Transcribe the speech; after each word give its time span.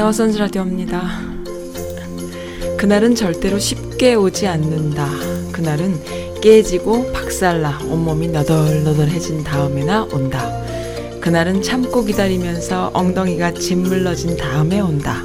네, 0.00 0.02
안녕하세요. 0.02 0.26
선즈 0.26 0.38
라디오입니다. 0.38 1.02
그날은 2.78 3.14
절대로 3.14 3.58
쉽게 3.58 4.14
오지 4.14 4.46
않는다. 4.46 5.06
그날은 5.52 6.40
깨지고 6.40 7.12
박살나 7.12 7.80
온몸이 7.84 8.28
너덜너덜해진 8.28 9.44
다음에나 9.44 10.04
온다. 10.04 10.50
그날은 11.20 11.60
참고 11.60 12.02
기다리면서 12.02 12.92
엉덩이가 12.94 13.52
짓물러진 13.52 14.38
다음에 14.38 14.80
온다. 14.80 15.22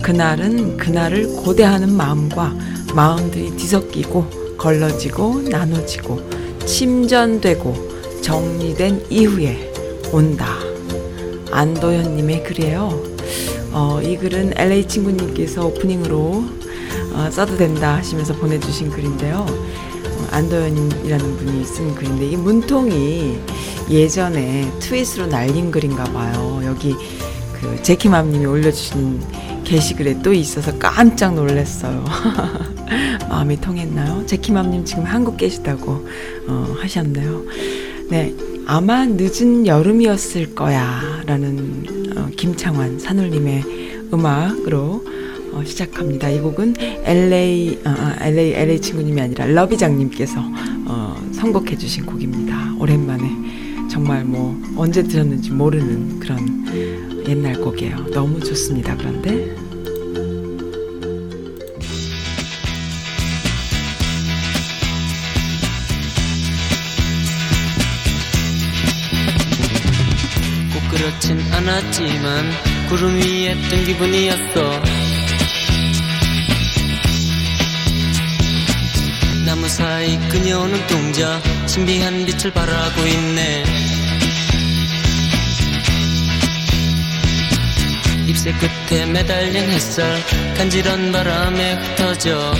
그날은 0.00 0.76
그날을 0.76 1.26
고대하는 1.34 1.92
마음과 1.92 2.56
마음들이 2.94 3.56
뒤섞이고 3.56 4.56
걸러지고 4.56 5.42
나눠지고 5.48 6.20
침전되고 6.64 8.20
정리된 8.22 9.06
이후에 9.10 9.72
온다. 10.12 10.46
안도현님의 11.50 12.44
글이에요. 12.44 13.13
어, 13.74 14.00
이 14.00 14.16
글은 14.16 14.52
LA 14.56 14.86
친구님께서 14.86 15.66
오프닝으로 15.66 16.44
어, 17.12 17.28
써도 17.32 17.56
된다 17.56 17.96
하시면서 17.96 18.32
보내주신 18.36 18.88
글인데요. 18.88 19.44
어, 19.44 20.28
안도현이라는 20.30 21.36
분이 21.36 21.64
쓴 21.64 21.92
글인데 21.96 22.26
이 22.28 22.36
문통이 22.36 23.40
예전에 23.90 24.70
트윗으로 24.78 25.26
날린 25.26 25.72
글인가 25.72 26.04
봐요. 26.04 26.62
여기 26.64 26.94
그 27.60 27.82
제키맘님이 27.82 28.46
올려주신 28.46 29.20
게시글에 29.64 30.22
또 30.22 30.32
있어서 30.32 30.78
깜짝 30.78 31.34
놀랐어요. 31.34 32.04
마음이 33.28 33.60
통했나요? 33.60 34.24
제키맘님 34.26 34.84
지금 34.84 35.02
한국 35.02 35.36
계시다고 35.36 36.06
어, 36.46 36.76
하셨네요. 36.78 37.42
네, 38.08 38.32
아마 38.66 39.04
늦은 39.06 39.66
여름이었을 39.66 40.54
거야 40.54 41.22
라는 41.26 41.84
어, 42.16 42.28
김창완 42.36 42.98
산울님의 42.98 43.62
음악으로 44.12 45.04
어, 45.52 45.62
시작합니다. 45.64 46.30
이 46.30 46.40
곡은 46.40 46.74
LA 47.04 47.80
아, 47.84 48.16
아, 48.18 48.26
LA 48.26 48.54
LA 48.54 48.80
친구님이 48.80 49.20
아니라 49.20 49.46
러비장님께서 49.46 50.40
어, 50.86 51.16
선곡해 51.32 51.76
주신 51.76 52.06
곡입니다. 52.06 52.74
오랜만에 52.78 53.88
정말 53.90 54.24
뭐 54.24 54.58
언제 54.76 55.02
들었는지 55.02 55.50
모르는 55.50 56.18
그런 56.18 57.24
옛날 57.28 57.54
곡이에요. 57.60 58.06
너무 58.12 58.40
좋습니다. 58.40 58.96
그런데 58.96 59.54
않았지만 71.74 72.50
구름 72.88 73.16
위에 73.16 73.54
뜬 73.68 73.84
기분이었어. 73.84 74.82
나무 79.44 79.68
사이 79.68 80.16
그녀는 80.28 80.86
동자 80.86 81.40
신비한 81.66 82.26
빛을 82.26 82.52
발하고 82.52 83.06
있네. 83.06 83.64
잎새 88.28 88.52
끝에 88.52 89.06
매달린 89.06 89.68
햇살 89.70 90.22
간지런 90.56 91.10
바람에 91.10 91.74
흩어져. 91.74 92.54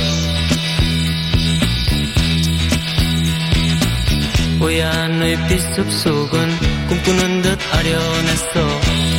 뽀얀 4.59 5.23
의빛 5.23 5.61
숲속은 5.75 6.74
꿈꾸는 6.95 7.43
듯 7.43 7.59
아련했어 7.75 9.14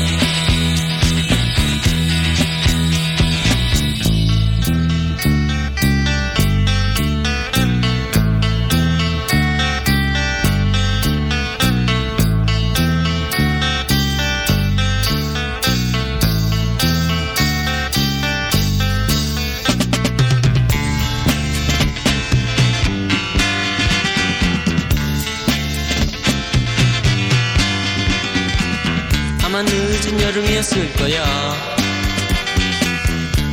여름이었을 30.36 30.92
거야. 30.94 31.24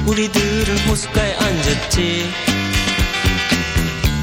우리들은 0.05 0.79
호숫가에 0.89 1.35
앉았지. 1.35 2.29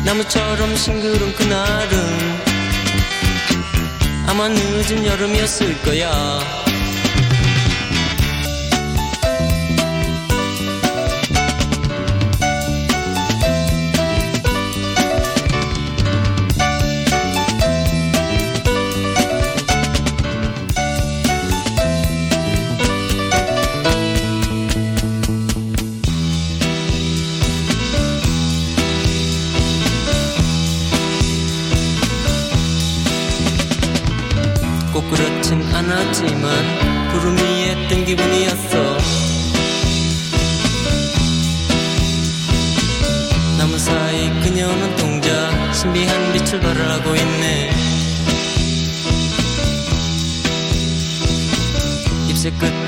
나무처럼 0.04 0.76
싱그런 0.76 1.36
그날은 1.36 2.40
아마 4.28 4.50
늦은 4.50 5.06
여름이었을 5.06 5.82
거야 5.84 6.40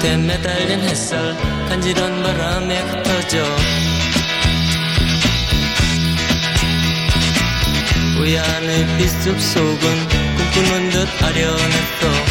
끝에 0.01 0.17
매달린 0.17 0.81
햇살 0.81 1.35
간지런 1.69 2.23
바람에 2.23 2.79
흩어져. 2.79 3.45
우연의 8.19 8.97
빛숲 8.97 9.39
속은 9.39 9.77
꿈꾸는 10.37 10.89
듯 10.89 11.23
아련했어 11.23 12.30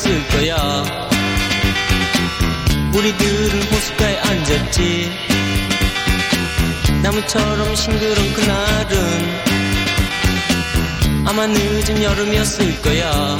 여름이었을 0.00 0.28
거야. 0.28 0.82
우리들은 2.94 3.62
호숫가에 3.62 4.18
앉았지. 4.18 5.10
나무처럼 7.02 7.74
싱그런 7.76 8.32
그날은 8.34 8.96
아마 11.26 11.46
늦은 11.46 12.02
여름이었을 12.02 12.80
거야 12.82 13.36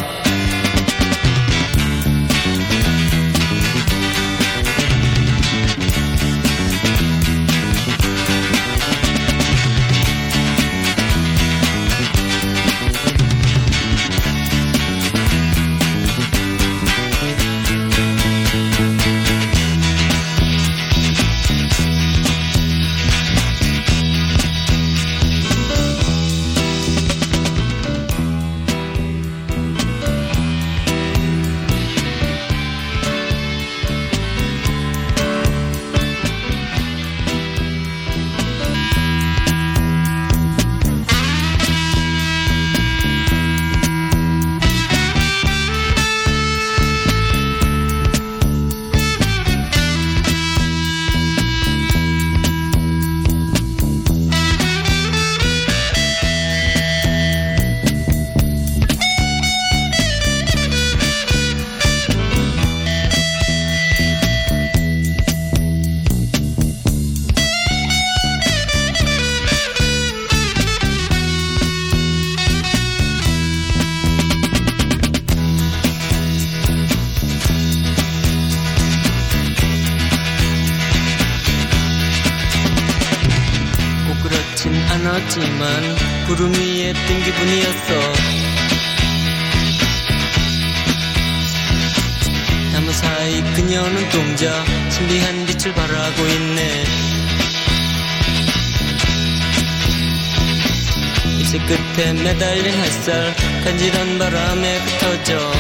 끝에 101.97 102.13
매달린 102.13 102.65
햇살 102.67 103.35
간지런 103.65 104.19
바람에 104.19 104.79
흩어져 104.79 105.53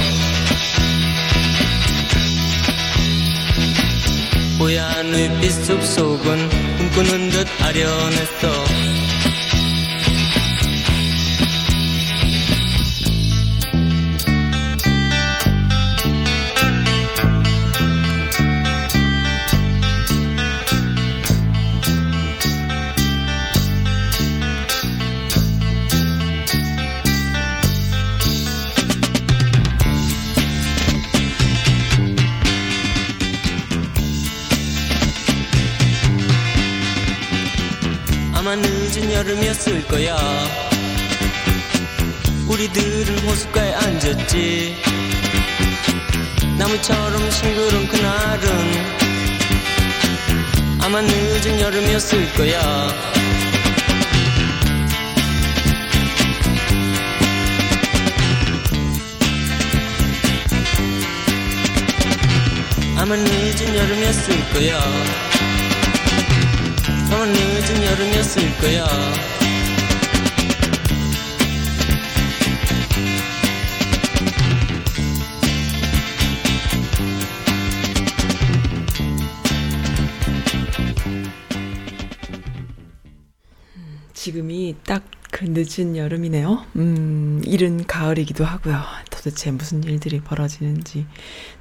뽀얀 4.58 5.10
눈빛 5.10 5.50
숲속은 5.50 6.48
꿈꾸는 6.78 7.30
듯 7.30 7.46
아련했어 7.62 8.99
여름이었을 39.20 39.86
거야. 39.86 40.16
우리들은 42.48 43.18
호숫가에 43.18 43.74
앉았지. 43.74 44.76
나무처럼 46.56 47.30
싱그런 47.30 47.88
그날은 47.88 48.48
아마 50.80 51.02
늦은 51.02 51.60
여름이었을 51.60 52.32
거야. 52.32 52.60
아마 62.96 63.16
늦은 63.16 63.76
여름이었을 63.76 64.52
거야 64.54 65.29
아마 67.12 67.26
늦은 67.26 67.84
여름이었을 67.84 68.56
거야 68.58 68.86
지금이 84.14 84.76
딱 84.84 85.20
그 85.40 85.46
늦은 85.48 85.96
여름이네요. 85.96 86.66
음, 86.76 87.40
이른 87.46 87.86
가을이기도 87.86 88.44
하고요. 88.44 88.82
도대체 89.10 89.50
무슨 89.50 89.82
일들이 89.84 90.20
벌어지는지. 90.20 91.06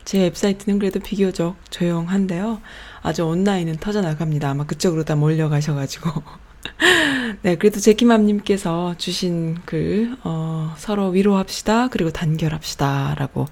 제 0.06 0.24
웹사이트는 0.24 0.80
그래도 0.80 1.00
비교적 1.00 1.56
조용한데요. 1.70 2.62
아주 3.02 3.26
온라인은 3.26 3.78
터져나갑니다. 3.78 4.50
아마 4.50 4.66
그쪽으로 4.66 5.04
다 5.04 5.16
몰려가셔가지고. 5.16 6.24
네, 7.44 7.56
그래도 7.58 7.80
제키맘님께서 7.80 8.96
주신 8.98 9.58
글, 9.66 10.18
어, 10.24 10.74
서로 10.78 11.10
위로합시다. 11.10 11.90
그리고 11.90 12.12
단결합시다. 12.12 13.16
라고 13.18 13.46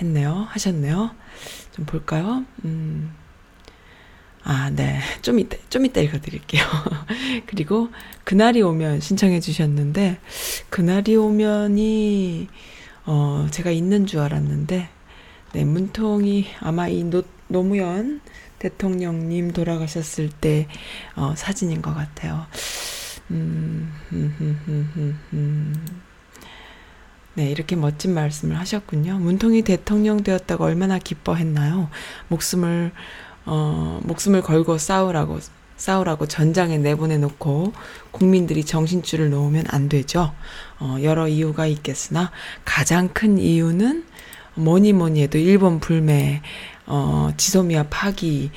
했네요. 0.00 0.46
하셨네요. 0.50 1.10
좀 1.72 1.84
볼까요? 1.86 2.44
음. 2.64 3.14
아, 4.42 4.70
네. 4.70 5.00
좀 5.22 5.38
이따, 5.38 5.56
좀 5.68 5.84
이따 5.84 6.00
읽어드릴게요. 6.00 6.62
그리고, 7.46 7.90
그날이 8.24 8.62
오면 8.62 9.00
신청해 9.00 9.40
주셨는데, 9.40 10.18
그날이 10.70 11.14
오면이, 11.16 12.48
어, 13.04 13.46
제가 13.50 13.70
있는 13.70 14.06
줄 14.06 14.20
알았는데, 14.20 14.88
네, 15.52 15.64
문통이 15.64 16.46
아마 16.60 16.86
이 16.86 17.02
노, 17.02 17.22
노무현 17.48 18.20
대통령님 18.60 19.52
돌아가셨을 19.52 20.30
때, 20.30 20.68
어, 21.16 21.34
사진인 21.36 21.82
것 21.82 21.92
같아요. 21.92 22.46
음, 23.30 23.92
음, 24.12 24.34
음, 24.38 25.18
음. 25.32 25.86
네, 27.34 27.50
이렇게 27.50 27.74
멋진 27.74 28.14
말씀을 28.14 28.58
하셨군요. 28.58 29.18
문통이 29.18 29.62
대통령 29.62 30.22
되었다고 30.22 30.64
얼마나 30.64 30.98
기뻐했나요? 30.98 31.88
목숨을, 32.28 32.92
어, 33.46 34.00
목숨을 34.04 34.42
걸고 34.42 34.78
싸우라고, 34.78 35.40
싸우라고 35.76 36.26
전장에 36.26 36.78
내보내놓고 36.78 37.72
국민들이 38.10 38.64
정신줄을 38.64 39.30
놓으면 39.30 39.64
안 39.68 39.88
되죠. 39.88 40.32
어, 40.78 40.98
여러 41.02 41.26
이유가 41.26 41.66
있겠으나 41.66 42.30
가장 42.64 43.08
큰 43.08 43.38
이유는 43.38 44.04
뭐니 44.60 44.92
뭐니 44.92 45.22
해도 45.22 45.38
일본 45.38 45.80
불매, 45.80 46.42
어, 46.86 47.30
지소미아 47.36 47.86
파기, 47.90 48.50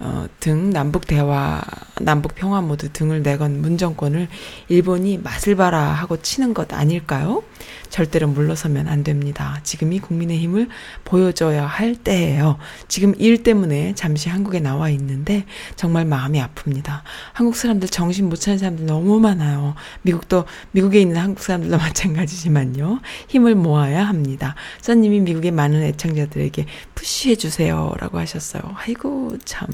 어, 0.00 0.26
등 0.40 0.70
남북 0.70 1.06
대화, 1.06 1.60
남북 2.00 2.34
평화 2.34 2.60
모드 2.62 2.90
등을 2.90 3.22
내건 3.22 3.60
문정권을 3.60 4.28
일본이 4.68 5.18
맛을 5.18 5.56
봐라 5.56 5.80
하고 5.80 6.16
치는 6.16 6.54
것 6.54 6.72
아닐까요? 6.72 7.42
절대로 7.90 8.28
물러서면 8.28 8.88
안 8.88 9.04
됩니다. 9.04 9.60
지금이 9.62 9.98
국민의힘을 9.98 10.68
보여줘야 11.04 11.66
할 11.66 11.94
때예요. 11.94 12.56
지금 12.88 13.14
일 13.18 13.42
때문에 13.42 13.94
잠시 13.94 14.28
한국에 14.28 14.60
나와 14.60 14.88
있는데 14.90 15.44
정말 15.76 16.04
마음이 16.06 16.40
아픕니다. 16.40 17.02
한국 17.32 17.56
사람들 17.56 17.88
정신 17.88 18.28
못 18.28 18.36
차린 18.36 18.58
사람들 18.58 18.86
너무 18.86 19.20
많아요. 19.20 19.74
미국도 20.02 20.44
미국에 20.72 21.00
있는 21.00 21.16
한국 21.16 21.42
사람들도 21.42 21.76
마찬가지지만요. 21.78 23.00
힘을 23.28 23.54
모아야 23.54 24.06
합니다. 24.06 24.54
써님이 24.80 25.20
미국의 25.20 25.50
많은 25.50 25.82
애청자들에게 25.82 26.64
푸시해 26.94 27.34
주세요라고 27.34 28.18
하셨어요. 28.18 28.62
아이고 28.76 29.36
참 29.44 29.66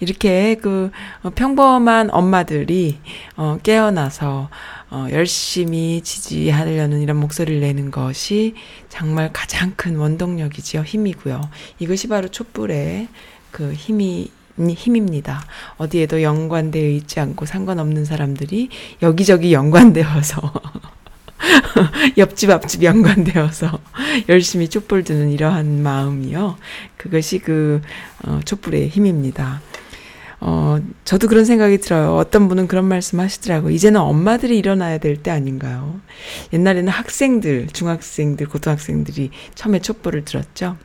이렇게 0.00 0.56
그 0.56 0.90
어, 1.22 1.30
평범한 1.30 2.10
엄마들이 2.10 2.98
어 3.36 3.58
깨어나서 3.62 4.48
어 4.90 5.06
열심히 5.10 6.00
지지하려는 6.02 7.02
이런 7.02 7.16
목소리를 7.18 7.60
내는 7.60 7.90
것이 7.90 8.54
정말 8.88 9.30
가장 9.32 9.72
큰 9.76 9.96
원동력이지요. 9.96 10.82
힘이고요. 10.82 11.40
이것이 11.78 12.08
바로 12.08 12.28
촛불의 12.28 13.08
그 13.50 13.72
힘이 13.72 14.30
힘입니다. 14.58 15.44
어디에도 15.76 16.22
연관되어 16.22 16.88
있지 16.90 17.20
않고 17.20 17.46
상관없는 17.46 18.04
사람들이 18.04 18.70
여기저기 19.02 19.52
연관되어서 19.52 20.52
옆집 22.18 22.50
앞집 22.50 22.82
연관되어서 22.82 23.78
열심히 24.28 24.68
촛불 24.68 25.04
드는 25.04 25.30
이러한 25.30 25.82
마음이요. 25.82 26.56
그것이 26.96 27.38
그 27.38 27.80
어, 28.24 28.40
촛불의 28.44 28.88
힘입니다. 28.88 29.60
어, 30.40 30.78
저도 31.04 31.26
그런 31.28 31.44
생각이 31.44 31.78
들어요. 31.78 32.14
어떤 32.14 32.48
분은 32.48 32.68
그런 32.68 32.84
말씀 32.84 33.18
하시더라고. 33.20 33.70
이제는 33.70 34.00
엄마들이 34.00 34.56
일어나야 34.58 34.98
될 34.98 35.16
때 35.22 35.30
아닌가요? 35.32 36.00
옛날에는 36.52 36.88
학생들, 36.88 37.68
중학생들, 37.72 38.46
고등학생들이 38.48 39.30
처음에 39.56 39.80
촛불을 39.80 40.24
들었죠. 40.24 40.76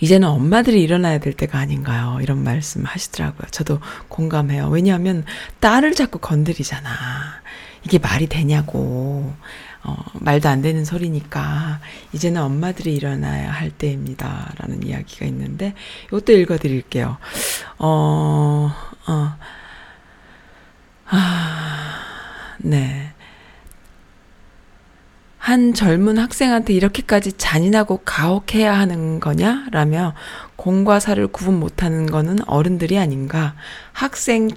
이제는 0.00 0.28
엄마들이 0.28 0.82
일어나야 0.82 1.18
될 1.18 1.32
때가 1.32 1.58
아닌가요? 1.58 2.18
이런 2.22 2.42
말씀 2.44 2.84
하시더라고요. 2.84 3.48
저도 3.50 3.80
공감해요. 4.08 4.68
왜냐하면 4.68 5.24
딸을 5.60 5.94
자꾸 5.94 6.18
건드리잖아. 6.18 6.88
이게 7.84 7.98
말이 7.98 8.26
되냐고. 8.26 9.32
어, 9.82 9.96
말도 10.14 10.48
안 10.48 10.62
되는 10.62 10.84
소리니까 10.84 11.80
이제는 12.12 12.42
엄마들이 12.42 12.94
일어나야 12.94 13.50
할 13.50 13.70
때입니다. 13.70 14.52
라는 14.58 14.86
이야기가 14.86 15.26
있는데 15.26 15.74
이것도 16.08 16.32
읽어 16.32 16.58
드릴게요. 16.58 17.16
어, 17.78 18.72
어, 19.08 19.36
아, 21.06 22.00
네. 22.58 23.12
한 25.38 25.72
젊은 25.72 26.18
학생한테 26.18 26.74
이렇게까지 26.74 27.32
잔인하고 27.32 28.02
가혹해야 28.04 28.78
하는 28.78 29.18
거냐? 29.18 29.66
라며 29.72 30.14
공과 30.54 31.00
사를 31.00 31.26
구분 31.26 31.58
못하는 31.58 32.06
거는 32.06 32.46
어른들이 32.46 32.98
아닌가. 32.98 33.56
학생 33.92 34.50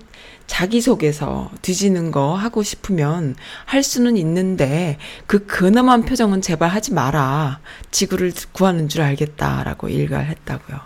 자기소개서 0.47 1.51
뒤지는 1.61 2.11
거 2.11 2.35
하고 2.35 2.63
싶으면 2.63 3.35
할 3.65 3.81
수는 3.83 4.17
있는데 4.17 4.97
그 5.25 5.45
근엄한 5.45 6.03
표정은 6.03 6.41
제발 6.41 6.69
하지 6.69 6.93
마라. 6.93 7.59
지구를 7.91 8.33
구하는 8.51 8.89
줄 8.89 9.01
알겠다라고 9.01 9.89
일갈 9.89 10.25
했다고요. 10.25 10.77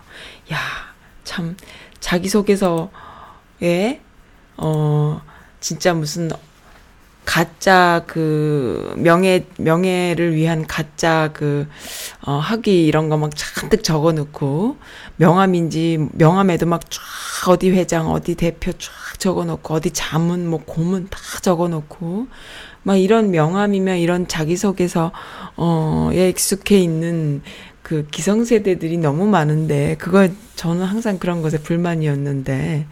야, 0.52 0.58
참 1.24 1.56
자기소개서에 2.00 2.88
어 4.56 5.20
진짜 5.60 5.92
무슨 5.94 6.30
가짜 7.24 8.04
그 8.06 8.94
명예 8.96 9.44
명예를 9.58 10.34
위한 10.34 10.66
가짜 10.66 11.28
그 11.34 11.68
어, 12.22 12.32
학위 12.38 12.86
이런 12.86 13.10
거 13.10 13.18
막 13.18 13.30
잔뜩 13.36 13.84
적어 13.84 14.12
놓고 14.12 14.78
명함인지 15.18 16.08
명함에도 16.14 16.66
막 16.66 16.90
쫙 16.90 17.00
어디 17.48 17.70
회장 17.70 18.10
어디 18.10 18.34
대표 18.34 18.72
쫙 18.72 18.90
적어 19.18 19.44
놓고 19.44 19.74
어디 19.74 19.90
자문 19.90 20.48
뭐 20.48 20.60
고문 20.64 21.08
다 21.10 21.18
적어 21.42 21.68
놓고 21.68 22.26
막 22.82 22.96
이런 22.96 23.30
명함이면 23.30 23.98
이런 23.98 24.26
자기소개서 24.28 25.12
어에 25.56 26.30
익숙해 26.30 26.78
있는 26.78 27.42
그 27.82 28.06
기성세대들이 28.10 28.98
너무 28.98 29.26
많은데 29.26 29.96
그거 29.98 30.28
저는 30.56 30.84
항상 30.84 31.18
그런 31.18 31.42
것에 31.42 31.58
불만이었는데 31.58 32.86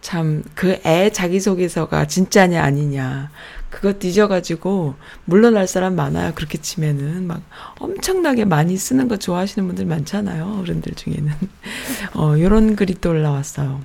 참 0.00 0.42
그 0.54 0.80
애 0.84 1.10
자기소개서가 1.10 2.06
진짜냐 2.06 2.62
아니냐 2.62 3.30
그거 3.72 3.94
뒤져가지고 3.94 4.94
물러날 5.24 5.66
사람 5.66 5.96
많아요. 5.96 6.32
그렇게 6.34 6.58
치면은 6.58 7.26
막 7.26 7.42
엄청나게 7.78 8.44
많이 8.44 8.76
쓰는 8.76 9.08
거 9.08 9.16
좋아하시는 9.16 9.66
분들 9.66 9.86
많잖아요. 9.86 10.58
어른들 10.60 10.92
중에는 10.94 11.32
어 12.14 12.38
요런 12.38 12.76
글이 12.76 12.96
또 13.00 13.10
올라왔어요. 13.10 13.80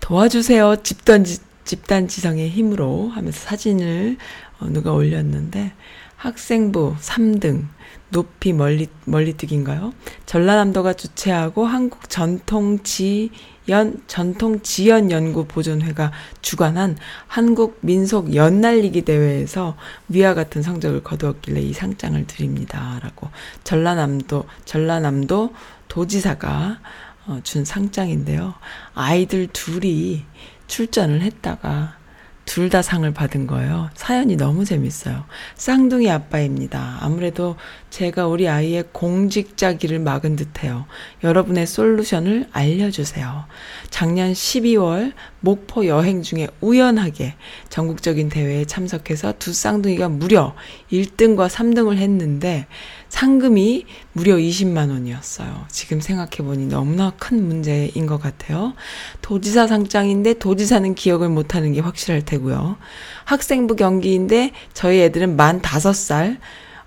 도와주세요. 0.00 0.76
집단 0.82 1.24
집단 1.64 2.08
지성의 2.08 2.48
힘으로 2.48 3.10
하면서 3.10 3.38
사진을 3.38 4.16
어, 4.58 4.66
누가 4.70 4.92
올렸는데 4.92 5.74
학생부 6.16 6.96
3등 7.00 7.66
높이 8.08 8.54
멀리 8.54 8.86
멀리뛰기인가요? 9.04 9.92
전라남도가 10.24 10.94
주최하고 10.94 11.66
한국 11.66 12.08
전통지 12.08 13.30
연 13.68 14.02
전통 14.06 14.60
지연 14.60 15.10
연구 15.10 15.46
보존회가 15.46 16.12
주관한 16.42 16.96
한국 17.26 17.78
민속 17.80 18.34
연날리기 18.34 19.02
대회에서 19.02 19.76
위와 20.08 20.34
같은 20.34 20.62
성적을 20.62 21.02
거두었길래 21.02 21.60
이 21.60 21.72
상장을 21.72 22.26
드립니다라고 22.26 23.30
전라남도 23.64 24.44
전라남도 24.64 25.54
도지사가 25.88 26.78
어, 27.26 27.40
준 27.42 27.64
상장인데요. 27.64 28.54
아이들 28.94 29.46
둘이 29.46 30.24
출전을 30.66 31.22
했다가 31.22 31.96
둘 32.44 32.68
다 32.70 32.82
상을 32.82 33.10
받은 33.12 33.46
거예요. 33.46 33.90
사연이 33.94 34.36
너무 34.36 34.64
재밌어요. 34.64 35.24
쌍둥이 35.56 36.10
아빠입니다. 36.10 36.98
아무래도 37.00 37.56
제가 37.90 38.26
우리 38.26 38.48
아이의 38.48 38.84
공직자기를 38.92 39.98
막은 39.98 40.36
듯해요. 40.36 40.86
여러분의 41.22 41.66
솔루션을 41.66 42.48
알려주세요. 42.52 43.44
작년 43.90 44.32
12월 44.32 45.12
목포 45.44 45.86
여행 45.86 46.22
중에 46.22 46.48
우연하게 46.62 47.34
전국적인 47.68 48.30
대회에 48.30 48.64
참석해서 48.64 49.34
두 49.38 49.52
쌍둥이가 49.52 50.08
무려 50.08 50.54
1등과 50.90 51.50
3등을 51.50 51.98
했는데 51.98 52.66
상금이 53.10 53.84
무려 54.14 54.36
20만 54.36 54.90
원이었어요. 54.90 55.66
지금 55.70 56.00
생각해보니 56.00 56.68
너무나 56.68 57.12
큰 57.18 57.46
문제인 57.46 58.06
것 58.06 58.18
같아요. 58.20 58.72
도지사 59.20 59.66
상장인데 59.66 60.34
도지사는 60.38 60.94
기억을 60.94 61.28
못하는 61.28 61.74
게 61.74 61.80
확실할 61.80 62.24
테고요. 62.24 62.76
학생부 63.24 63.76
경기인데 63.76 64.52
저희 64.72 65.02
애들은 65.02 65.36
만 65.36 65.60
5살, 65.60 66.38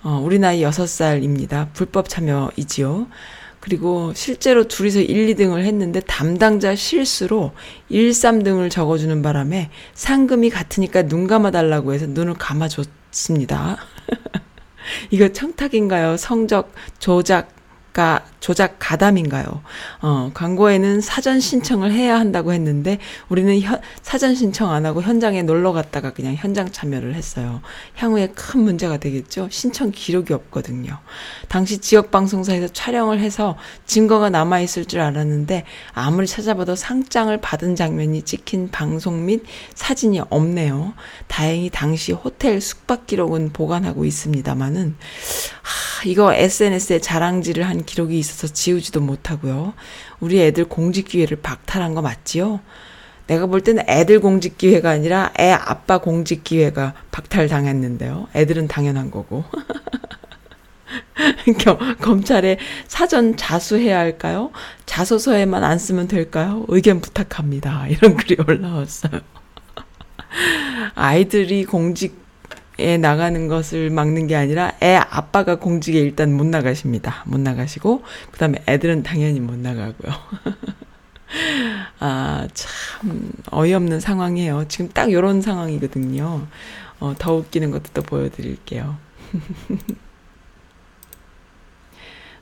어, 0.02 0.20
우리 0.24 0.40
나이 0.40 0.62
6살입니다. 0.62 1.74
불법 1.74 2.10
참여이지요. 2.10 3.08
그리고 3.68 4.14
실제로 4.16 4.66
둘이서 4.66 5.02
1, 5.02 5.36
2등을 5.36 5.66
했는데 5.66 6.00
담당자 6.00 6.74
실수로 6.74 7.52
1, 7.90 8.12
3등을 8.12 8.72
적어주는 8.72 9.22
바람에 9.22 9.70
상금이 9.94 10.52
같으니까 10.52 11.02
눈 11.02 11.28
감아달라고 11.28 11.94
해서 11.94 12.06
눈을 12.08 12.36
감아줬습니다. 12.36 13.78
이거 15.12 15.28
청탁인가요? 15.34 16.16
성적 16.16 16.72
조작 17.00 17.57
가 17.98 18.24
조작 18.40 18.76
가담인가요? 18.78 19.64
어, 20.04 20.30
광고에는 20.36 21.02
사전 21.02 21.40
신청을 21.40 21.92
해야 21.92 22.20
한다고 22.20 22.54
했는데 22.54 23.00
우리는 23.28 23.60
현, 23.60 23.82
사전 24.04 24.36
신청 24.36 24.72
안 24.72 24.86
하고 24.86 25.02
현장에 25.02 25.42
놀러 25.42 25.74
갔다가 25.74 26.14
그냥 26.14 26.36
현장 26.36 26.72
참여를 26.72 27.16
했어요. 27.16 27.62
향후에 27.96 28.28
큰 28.36 28.60
문제가 28.60 28.98
되겠죠? 28.98 29.48
신청 29.50 29.90
기록이 29.90 30.32
없거든요. 30.34 31.00
당시 31.48 31.80
지역 31.80 32.12
방송사에서 32.12 32.68
촬영을 32.68 33.20
해서 33.20 33.58
증거가 33.88 34.30
남아 34.30 34.60
있을 34.60 34.86
줄 34.86 35.00
알았는데 35.00 35.64
아무리 35.94 36.28
찾아봐도 36.28 36.76
상장을 36.76 37.36
받은 37.42 37.76
장면이 37.76 38.22
찍힌 38.22 38.70
방송 38.70 39.26
및 39.26 39.44
사진이 39.74 40.22
없네요. 40.30 40.94
다행히 41.26 41.72
당시 41.72 42.12
호텔 42.12 42.62
숙박 42.62 43.08
기록은 43.08 43.54
보관하고 43.54 44.06
있습니다만은 44.06 44.96
하, 45.64 46.04
이거 46.06 46.32
SNS에 46.32 47.00
자랑질을 47.00 47.68
한 47.68 47.87
기록이 47.88 48.20
있어서 48.20 48.54
지우지도 48.54 49.02
못하고요. 49.02 49.74
우리 50.20 50.40
애들 50.42 50.66
공직 50.66 51.08
기회를 51.08 51.38
박탈한 51.42 51.96
거 51.96 52.04
맞지요? 52.04 52.60
내가 53.26 53.48
볼 53.48 53.62
때는 53.62 53.84
애들 53.90 54.22
공직 54.22 54.60
기회가 54.60 54.92
아니라 54.92 55.34
애 55.40 55.52
아빠 55.52 55.98
공직 55.98 56.44
기회가 56.44 56.94
박탈당했는데요. 57.12 58.28
애들은 58.36 58.68
당연한 58.68 59.10
거고. 59.10 59.44
검찰에 62.02 62.60
사전 62.88 63.36
자수해야 63.36 63.98
할까요? 63.98 64.52
자소서에만 64.86 65.64
안 65.64 65.80
쓰면 65.80 66.08
될까요? 66.08 66.66
의견 66.68 67.02
부탁합니다. 67.02 67.88
이런 67.88 68.16
글이 68.16 68.38
올라왔어요. 68.48 69.22
아이들이 70.96 71.66
공직 71.66 72.27
애 72.80 72.98
나가는 72.98 73.48
것을 73.48 73.90
막는 73.90 74.28
게 74.28 74.36
아니라 74.36 74.74
애 74.82 74.96
아빠가 74.96 75.56
공직에 75.56 76.00
일단 76.00 76.34
못 76.34 76.46
나가십니다. 76.46 77.24
못 77.26 77.40
나가시고 77.40 78.04
그다음에 78.32 78.60
애들은 78.68 79.04
당연히 79.04 79.40
못 79.40 79.58
나가고요. 79.58 80.14
아, 82.00 82.48
참 82.54 83.32
어이없는 83.52 84.00
상황이에요. 84.00 84.66
지금 84.68 84.90
딱 84.90 85.12
요런 85.12 85.42
상황이거든요. 85.42 86.48
어, 87.00 87.14
더 87.18 87.36
웃기는 87.36 87.72
것도 87.72 87.84
또 87.94 88.02
보여드릴게요. 88.02 88.98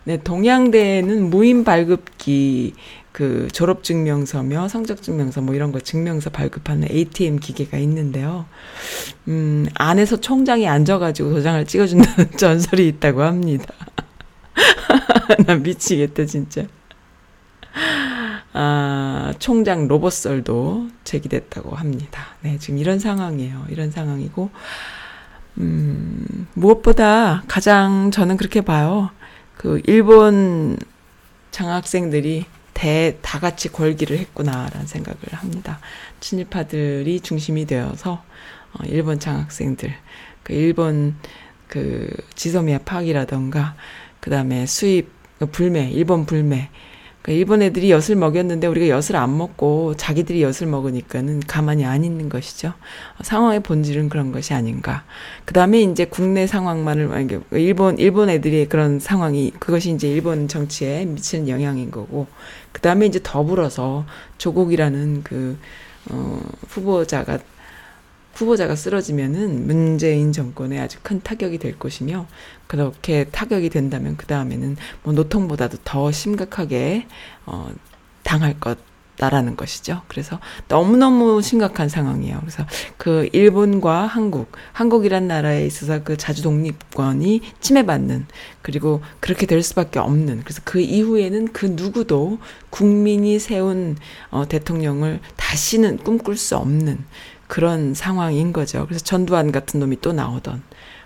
네, 0.05 0.17
동양대에는 0.17 1.29
무인 1.29 1.63
발급기 1.63 2.73
그 3.11 3.47
졸업 3.51 3.83
증명서며 3.83 4.67
성적 4.67 5.01
증명서 5.01 5.41
뭐 5.41 5.55
이런 5.55 5.71
거 5.71 5.79
증명서 5.79 6.29
발급하는 6.29 6.87
ATM 6.91 7.39
기계가 7.39 7.77
있는데요. 7.79 8.45
음, 9.27 9.67
안에서 9.73 10.21
총장이 10.21 10.67
앉아 10.67 10.99
가지고 10.99 11.31
도장을 11.31 11.65
찍어 11.65 11.87
준다는 11.87 12.31
전설이 12.37 12.87
있다고 12.87 13.23
합니다. 13.23 13.73
나 15.47 15.55
미치겠다, 15.55 16.25
진짜. 16.25 16.65
아, 18.53 19.33
총장 19.39 19.87
로봇설도 19.87 20.89
제기됐다고 21.03 21.75
합니다. 21.75 22.21
네, 22.41 22.57
지금 22.59 22.77
이런 22.77 22.99
상황이에요. 22.99 23.65
이런 23.69 23.91
상황이고, 23.91 24.49
음, 25.57 26.47
무엇보다 26.53 27.43
가장 27.47 28.11
저는 28.11 28.37
그렇게 28.37 28.61
봐요. 28.61 29.09
그, 29.65 29.81
일본 29.87 30.77
장학생들이 31.49 32.45
대, 32.75 33.17
다 33.23 33.39
같이 33.39 33.71
걸기를 33.71 34.15
했구나라는 34.19 34.85
생각을 34.85 35.19
합니다. 35.31 35.79
친일파들이 36.19 37.21
중심이 37.21 37.65
되어서, 37.65 38.23
어, 38.73 38.83
일본 38.85 39.19
장학생들, 39.19 39.91
그 40.43 40.53
일본 40.53 41.15
그 41.67 42.15
지소미아 42.35 42.81
파기라던가, 42.85 43.75
그 44.19 44.29
다음에 44.29 44.67
수입, 44.67 45.09
그 45.39 45.47
불매, 45.47 45.89
일본 45.89 46.27
불매, 46.27 46.69
그 47.25 47.31
일본 47.31 47.63
애들이 47.63 47.89
엿을 47.89 48.15
먹였는데 48.17 48.67
우리가 48.67 48.87
엿을 48.87 49.15
안 49.15 49.35
먹고 49.35 49.95
자기들이 49.97 50.43
엿을 50.43 50.67
먹으니까는 50.69 51.39
가만히 51.39 51.83
안 51.83 52.03
있는 52.03 52.29
것이죠. 52.29 52.67
어, 52.67 53.23
상황의 53.23 53.61
본질은 53.61 54.09
그런 54.09 54.31
것이 54.31 54.53
아닌가. 54.53 55.03
그 55.43 55.55
다음에 55.55 55.81
이제 55.81 56.05
국내 56.05 56.45
상황만을 56.45 57.09
일본 57.53 57.97
일본 57.97 58.29
애들이 58.29 58.67
그런 58.67 58.99
상황이 58.99 59.49
그것이 59.57 59.89
이제 59.89 60.07
일본 60.07 60.47
정치에 60.47 61.05
미치는 61.05 61.49
영향인 61.49 61.89
거고. 61.89 62.27
그 62.71 62.79
다음에 62.81 63.07
이제 63.07 63.19
더불어서 63.23 64.05
조국이라는 64.37 65.23
그 65.23 65.57
어, 66.11 66.39
후보자가 66.67 67.39
후보자가 68.35 68.75
쓰러지면은 68.75 69.65
문재인 69.65 70.31
정권에 70.31 70.79
아주 70.79 70.99
큰 71.01 71.21
타격이 71.21 71.57
될 71.57 71.79
것이며 71.79 72.27
그렇게 72.67 73.23
타격이 73.25 73.69
된다면 73.69 74.15
그 74.17 74.25
다음에는 74.27 74.75
뭐 75.03 75.13
노통보다도 75.13 75.77
더 75.83 76.11
심각하게 76.11 77.07
어 77.45 77.69
당할 78.23 78.59
것다라는 78.59 79.55
것이죠. 79.55 80.01
그래서 80.07 80.39
너무너무 80.67 81.41
심각한 81.41 81.87
상황이에요. 81.87 82.39
그래서 82.41 82.65
그 82.97 83.29
일본과 83.31 84.05
한국, 84.05 84.51
한국이란 84.73 85.27
나라에 85.27 85.65
있어서 85.65 86.03
그 86.03 86.17
자주 86.17 86.41
독립권이 86.41 87.41
침해받는 87.61 88.25
그리고 88.61 89.01
그렇게 89.21 89.45
될 89.45 89.63
수밖에 89.63 89.99
없는 89.99 90.41
그래서 90.43 90.61
그 90.65 90.81
이후에는 90.81 91.53
그 91.53 91.67
누구도 91.67 92.39
국민이 92.69 93.39
세운 93.39 93.95
어 94.31 94.45
대통령을 94.49 95.21
다시는 95.37 95.99
꿈꿀 95.99 96.35
수 96.35 96.57
없는 96.57 97.05
그런 97.47 97.93
상황인 97.93 98.53
거죠. 98.53 98.85
그래서 98.85 99.03
전두환 99.03 99.51
같은 99.51 99.79
놈이 99.79 100.01
또 100.01 100.13
나오던, 100.13 100.63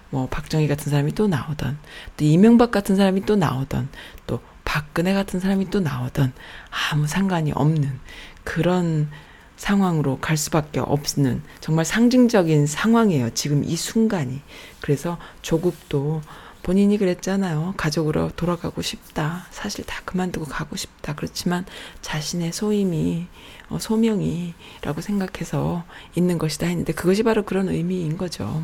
뭐 0.10 0.28
박정희 0.28 0.68
같은 0.68 0.90
사람이 0.90 1.14
또 1.14 1.28
나오던, 1.28 1.78
또 2.18 2.26
이명박 2.26 2.72
같은 2.72 2.96
사람이 2.96 3.26
또 3.26 3.36
나오던, 3.36 3.90
또 4.28 4.40
박근혜 4.66 5.14
같은 5.14 5.40
사람이 5.40 5.70
또 5.72 5.80
나오던 5.80 6.32
아무 6.92 7.08
상관이 7.08 7.52
없는 7.54 8.00
그런 8.44 9.10
상황으로 9.58 10.20
갈 10.20 10.38
수밖에 10.38 10.80
없는 10.80 11.42
정말 11.60 11.86
상징적인 11.86 12.66
상황이에요. 12.66 13.32
지금 13.32 13.64
이 13.64 13.76
순간이. 13.76 14.42
그래서 14.80 15.18
조국도 15.42 16.22
본인이 16.70 17.00
그랬잖아요. 17.00 17.74
가족으로 17.78 18.30
돌아가고 18.36 18.84
싶다. 18.84 19.48
사실 19.50 19.84
다 19.86 20.04
그만두고 20.06 20.46
가고 20.46 20.76
싶다. 20.76 21.16
그렇지만 21.16 21.66
자신의 22.02 22.54
소임이 22.54 23.26
어, 23.70 23.80
소명이라고 23.80 25.02
생각해서 25.02 25.84
있는 26.16 26.38
것이다 26.38 26.68
했는데 26.68 26.94
그것이 26.94 27.24
바로 27.24 27.44
그런 27.44 27.70
의미인 27.70 28.18
거죠. 28.18 28.62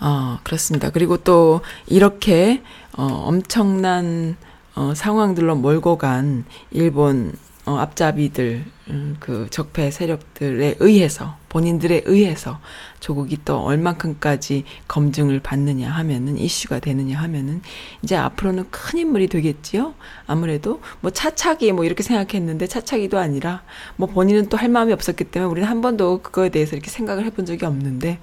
어, 0.00 0.38
그렇습니다. 0.44 0.90
그리고 0.90 1.16
또 1.16 1.62
이렇게 1.88 2.62
어, 2.96 3.02
엄청난 3.02 4.36
어, 4.76 4.94
상황들로 4.94 5.56
몰고 5.56 5.98
간 5.98 6.44
일본 6.70 7.34
어, 7.64 7.76
앞잡이들, 7.76 8.64
음, 8.90 9.16
그 9.20 9.46
적폐 9.48 9.92
세력들에 9.92 10.76
의해서, 10.80 11.36
본인들에 11.48 12.02
의해서 12.06 12.58
조국이 12.98 13.38
또 13.44 13.60
얼만큼까지 13.60 14.64
검증을 14.88 15.38
받느냐 15.38 15.88
하면은, 15.88 16.38
이슈가 16.38 16.80
되느냐 16.80 17.20
하면은, 17.20 17.62
이제 18.02 18.16
앞으로는 18.16 18.64
큰 18.72 18.98
인물이 18.98 19.28
되겠지요? 19.28 19.94
아무래도, 20.26 20.80
뭐 21.00 21.12
차차기 21.12 21.70
뭐 21.70 21.84
이렇게 21.84 22.02
생각했는데, 22.02 22.66
차차기도 22.66 23.18
아니라, 23.20 23.62
뭐 23.94 24.08
본인은 24.08 24.48
또 24.48 24.56
할 24.56 24.68
마음이 24.68 24.92
없었기 24.92 25.24
때문에, 25.24 25.48
우리는 25.48 25.68
한 25.68 25.82
번도 25.82 26.22
그거에 26.22 26.48
대해서 26.48 26.74
이렇게 26.74 26.90
생각을 26.90 27.24
해본 27.26 27.46
적이 27.46 27.66
없는데, 27.66 28.18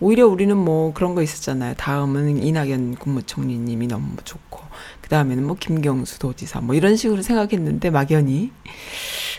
오히려 0.00 0.26
우리는 0.26 0.56
뭐 0.56 0.94
그런 0.94 1.14
거 1.14 1.20
있었잖아요. 1.22 1.74
다음은 1.76 2.42
이낙연 2.42 2.94
국무총리님이 2.94 3.86
너무 3.86 4.16
좋고, 4.24 4.60
그 5.08 5.10
다음에는 5.10 5.46
뭐 5.46 5.56
김경수 5.58 6.18
도지사 6.18 6.60
뭐 6.60 6.74
이런 6.74 6.94
식으로 6.96 7.22
생각했는데 7.22 7.88
막연히 7.88 8.52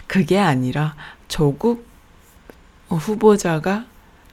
그게 0.08 0.40
아니라 0.40 0.96
조국 1.28 1.86
후보자가 2.88 3.86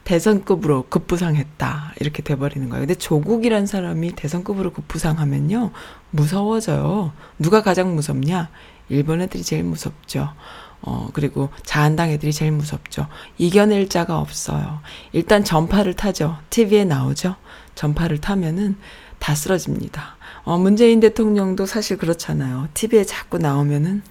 대선급으로 0.05 0.87
급부상했다 0.89 1.93
이렇게 2.01 2.23
돼버리는 2.23 2.71
거예요. 2.71 2.87
근데 2.87 2.95
조국이란 2.95 3.67
사람이 3.67 4.13
대선급으로 4.13 4.73
급부상하면요 4.73 5.73
무서워져요. 6.11 7.13
누가 7.39 7.63
가장 7.63 7.95
무섭냐? 7.95 8.49
일본 8.89 9.21
애들이 9.21 9.43
제일 9.43 9.65
무섭죠. 9.65 10.33
어, 10.81 11.11
그리고 11.13 11.51
자한당 11.67 12.11
애들이 12.13 12.33
제일 12.33 12.53
무섭죠. 12.53 13.09
이겨낼 13.37 13.91
자가 13.91 14.21
없어요. 14.21 14.81
일단 15.13 15.45
전파를 15.45 15.93
타죠. 15.95 16.39
TV에 16.49 16.87
나오죠. 16.87 17.37
전파를 17.75 18.23
타면은 18.23 18.77
다 19.19 19.35
쓰러집니다. 19.35 20.16
어, 20.47 20.57
문재인 20.57 21.01
대통령도 21.01 21.67
사실 21.67 21.99
그렇잖아요. 21.99 22.69
TV에 22.73 23.03
자꾸 23.03 23.39
나오면은 23.39 24.03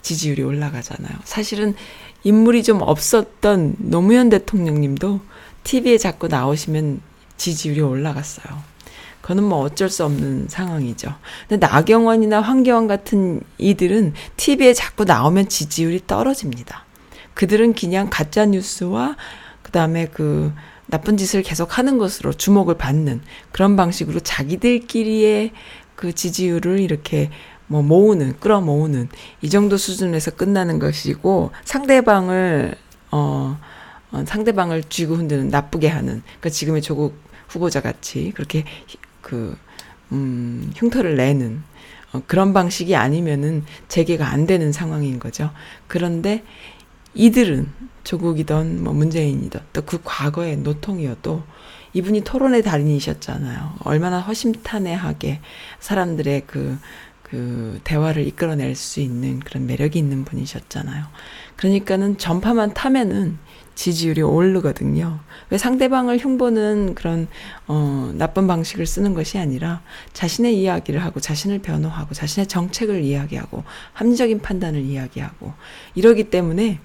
지지율이 0.00 0.42
올라가잖아요. 0.42 1.14
사실은 1.24 1.74
인물이 2.24 2.62
좀 2.62 2.80
없었던 2.80 3.76
노무현 3.78 4.30
대통령님도 4.30 5.20
TV에 5.64 5.98
자꾸 5.98 6.28
나오시면 6.28 7.02
지지율이 7.36 7.82
올라갔어요. 7.82 8.62
그거는 9.20 9.44
뭐 9.44 9.58
어쩔 9.58 9.90
수 9.90 10.02
없는 10.06 10.46
상황이죠. 10.48 11.14
근데 11.46 11.66
나경원이나 11.66 12.40
황교안 12.40 12.86
같은 12.86 13.42
이들은 13.58 14.14
TV에 14.38 14.72
자꾸 14.72 15.04
나오면 15.04 15.50
지지율이 15.50 16.04
떨어집니다. 16.06 16.86
그들은 17.34 17.74
그냥 17.74 18.08
가짜 18.08 18.46
뉴스와 18.46 19.16
그다음에 19.62 20.06
그 20.06 20.54
나쁜 20.86 21.16
짓을 21.16 21.42
계속 21.42 21.78
하는 21.78 21.98
것으로 21.98 22.32
주목을 22.32 22.76
받는 22.76 23.20
그런 23.52 23.76
방식으로 23.76 24.20
자기들끼리의 24.20 25.52
그 25.94 26.14
지지율을 26.14 26.80
이렇게 26.80 27.30
뭐 27.66 27.82
모으는 27.82 28.38
끌어모으는 28.38 29.08
이 29.42 29.50
정도 29.50 29.76
수준에서 29.76 30.32
끝나는 30.32 30.78
것이고 30.78 31.50
상대방을 31.64 32.76
어, 33.10 33.58
어 34.12 34.24
상대방을 34.24 34.84
쥐고 34.84 35.16
흔드는 35.16 35.48
나쁘게 35.48 35.88
하는 35.88 36.22
그 36.40 36.50
지금의 36.50 36.82
조국 36.82 37.18
후보자 37.48 37.80
같이 37.80 38.32
그렇게 38.34 38.64
그 39.20 39.56
음, 40.12 40.72
흉터를 40.76 41.16
내는 41.16 41.62
어, 42.12 42.22
그런 42.26 42.52
방식이 42.52 42.94
아니면은 42.94 43.64
재개가 43.88 44.28
안 44.28 44.46
되는 44.46 44.70
상황인 44.72 45.18
거죠. 45.18 45.50
그런데 45.88 46.44
이들은 47.16 47.68
조국이던 48.04 48.84
뭐 48.84 48.92
문재인이던 48.92 49.62
또 49.72 49.82
그 49.82 50.00
과거의 50.04 50.58
노통이어도 50.58 51.42
이분이 51.92 52.22
토론의 52.22 52.62
달인이셨잖아요. 52.62 53.76
얼마나 53.84 54.20
허심탄회하게 54.20 55.40
사람들의 55.80 56.42
그, 56.46 56.76
그 57.22 57.80
대화를 57.84 58.26
이끌어낼 58.26 58.74
수 58.74 59.00
있는 59.00 59.40
그런 59.40 59.66
매력이 59.66 59.98
있는 59.98 60.24
분이셨잖아요. 60.24 61.06
그러니까는 61.56 62.18
전파만 62.18 62.74
타면은 62.74 63.38
지지율이 63.76 64.22
오르거든요. 64.22 65.20
왜 65.50 65.58
상대방을 65.58 66.18
흉보는 66.18 66.94
그런 66.94 67.28
어 67.66 68.10
나쁜 68.14 68.46
방식을 68.46 68.86
쓰는 68.86 69.12
것이 69.12 69.38
아니라 69.38 69.82
자신의 70.14 70.58
이야기를 70.58 71.04
하고 71.04 71.20
자신을 71.20 71.58
변호하고 71.60 72.14
자신의 72.14 72.46
정책을 72.46 73.02
이야기하고 73.02 73.64
합리적인 73.92 74.40
판단을 74.40 74.80
이야기하고 74.80 75.52
이러기 75.94 76.30
때문에 76.30 76.80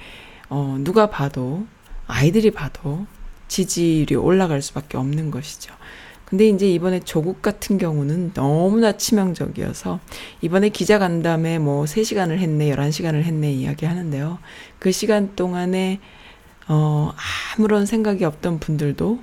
어 0.51 0.77
누가 0.81 1.09
봐도 1.09 1.65
아이들이 2.07 2.51
봐도 2.51 3.05
지지율이 3.47 4.15
올라갈 4.15 4.61
수밖에 4.61 4.97
없는 4.97 5.31
것이죠. 5.31 5.73
근데 6.25 6.47
이제 6.49 6.69
이번에 6.69 6.99
조국 6.99 7.41
같은 7.41 7.77
경우는 7.77 8.33
너무나 8.33 8.97
치명적이어서 8.97 9.99
이번에 10.41 10.67
기자 10.69 10.99
간담회 10.99 11.59
뭐 11.59 11.85
3시간을 11.85 12.37
했네, 12.37 12.69
11시간을 12.69 13.23
했네 13.23 13.51
이야기 13.51 13.85
하는데요. 13.85 14.39
그 14.77 14.91
시간 14.91 15.35
동안에 15.37 15.99
어, 16.67 17.13
아무런 17.55 17.85
생각이 17.85 18.25
없던 18.25 18.59
분들도 18.59 19.19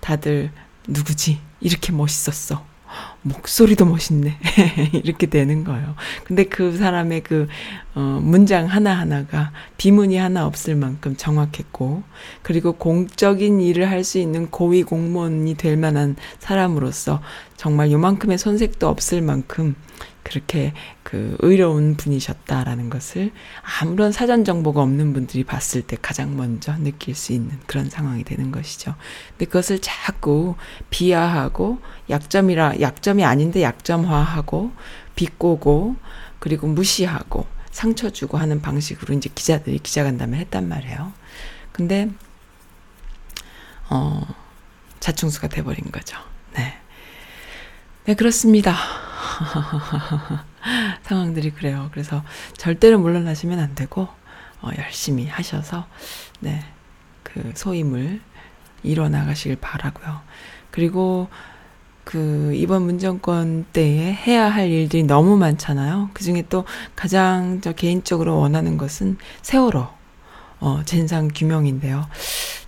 다들 0.00 0.50
누구지? 0.88 1.40
이렇게 1.60 1.92
멋있었어. 1.92 2.69
목소리도 3.22 3.84
멋있네. 3.86 4.36
이렇게 4.92 5.26
되는 5.26 5.64
거예요. 5.64 5.94
근데 6.24 6.44
그 6.44 6.76
사람의 6.76 7.22
그, 7.22 7.46
어, 7.94 8.20
문장 8.22 8.66
하나하나가 8.66 9.52
비문이 9.76 10.16
하나 10.16 10.46
없을 10.46 10.74
만큼 10.74 11.16
정확했고, 11.16 12.02
그리고 12.42 12.72
공적인 12.72 13.60
일을 13.60 13.88
할 13.90 14.00
수 14.04 14.18
있는 14.18 14.50
고위 14.50 14.82
공무원이 14.82 15.54
될 15.54 15.76
만한 15.76 16.16
사람으로서 16.38 17.20
정말 17.56 17.92
요만큼의 17.92 18.38
손색도 18.38 18.88
없을 18.88 19.20
만큼 19.20 19.74
그렇게 20.22 20.72
그 21.02 21.36
의로운 21.40 21.96
분이셨다라는 21.96 22.90
것을 22.90 23.32
아무런 23.80 24.12
사전 24.12 24.44
정보가 24.44 24.82
없는 24.82 25.12
분들이 25.12 25.44
봤을 25.44 25.82
때 25.82 25.96
가장 26.00 26.36
먼저 26.36 26.76
느낄 26.76 27.14
수 27.14 27.32
있는 27.32 27.58
그런 27.66 27.90
상황이 27.90 28.24
되는 28.24 28.50
것이죠. 28.52 28.94
근데 29.30 29.46
그것을 29.46 29.80
자꾸 29.80 30.56
비하하고 30.90 31.80
약점이라 32.08 32.80
약점이 32.80 33.24
아닌데 33.24 33.62
약점화하고 33.62 34.72
비꼬고 35.16 35.96
그리고 36.38 36.66
무시하고 36.66 37.46
상처 37.70 38.10
주고 38.10 38.38
하는 38.38 38.60
방식으로 38.60 39.14
이제 39.14 39.30
기자들이 39.34 39.78
기자간담회 39.78 40.38
했단 40.38 40.68
말이에요. 40.68 41.12
근데 41.72 42.10
어 43.88 44.26
자충수가 45.00 45.48
돼버린 45.48 45.90
거죠. 45.90 46.18
네. 46.54 46.74
네, 48.04 48.14
그렇습니다. 48.14 48.76
상황들이 51.02 51.50
그래요. 51.50 51.88
그래서 51.92 52.22
절대로 52.56 52.98
물러나시면 52.98 53.58
안 53.58 53.74
되고, 53.74 54.08
어, 54.60 54.70
열심히 54.78 55.26
하셔서, 55.26 55.86
네, 56.40 56.64
그 57.22 57.52
소임을 57.54 58.20
이뤄 58.82 59.08
나가시길 59.08 59.56
바라고요. 59.56 60.20
그리고 60.70 61.28
그 62.04 62.52
이번 62.54 62.82
문정권 62.82 63.66
때에 63.72 64.12
해야 64.12 64.48
할 64.48 64.68
일들이 64.68 65.02
너무 65.04 65.36
많잖아요. 65.36 66.10
그 66.12 66.24
중에 66.24 66.44
또 66.48 66.64
가장 66.96 67.60
저 67.60 67.72
개인적으로 67.72 68.38
원하는 68.38 68.78
것은 68.78 69.18
세월호, 69.42 69.86
어, 70.60 70.82
진상 70.84 71.28
규명인데요. 71.28 72.06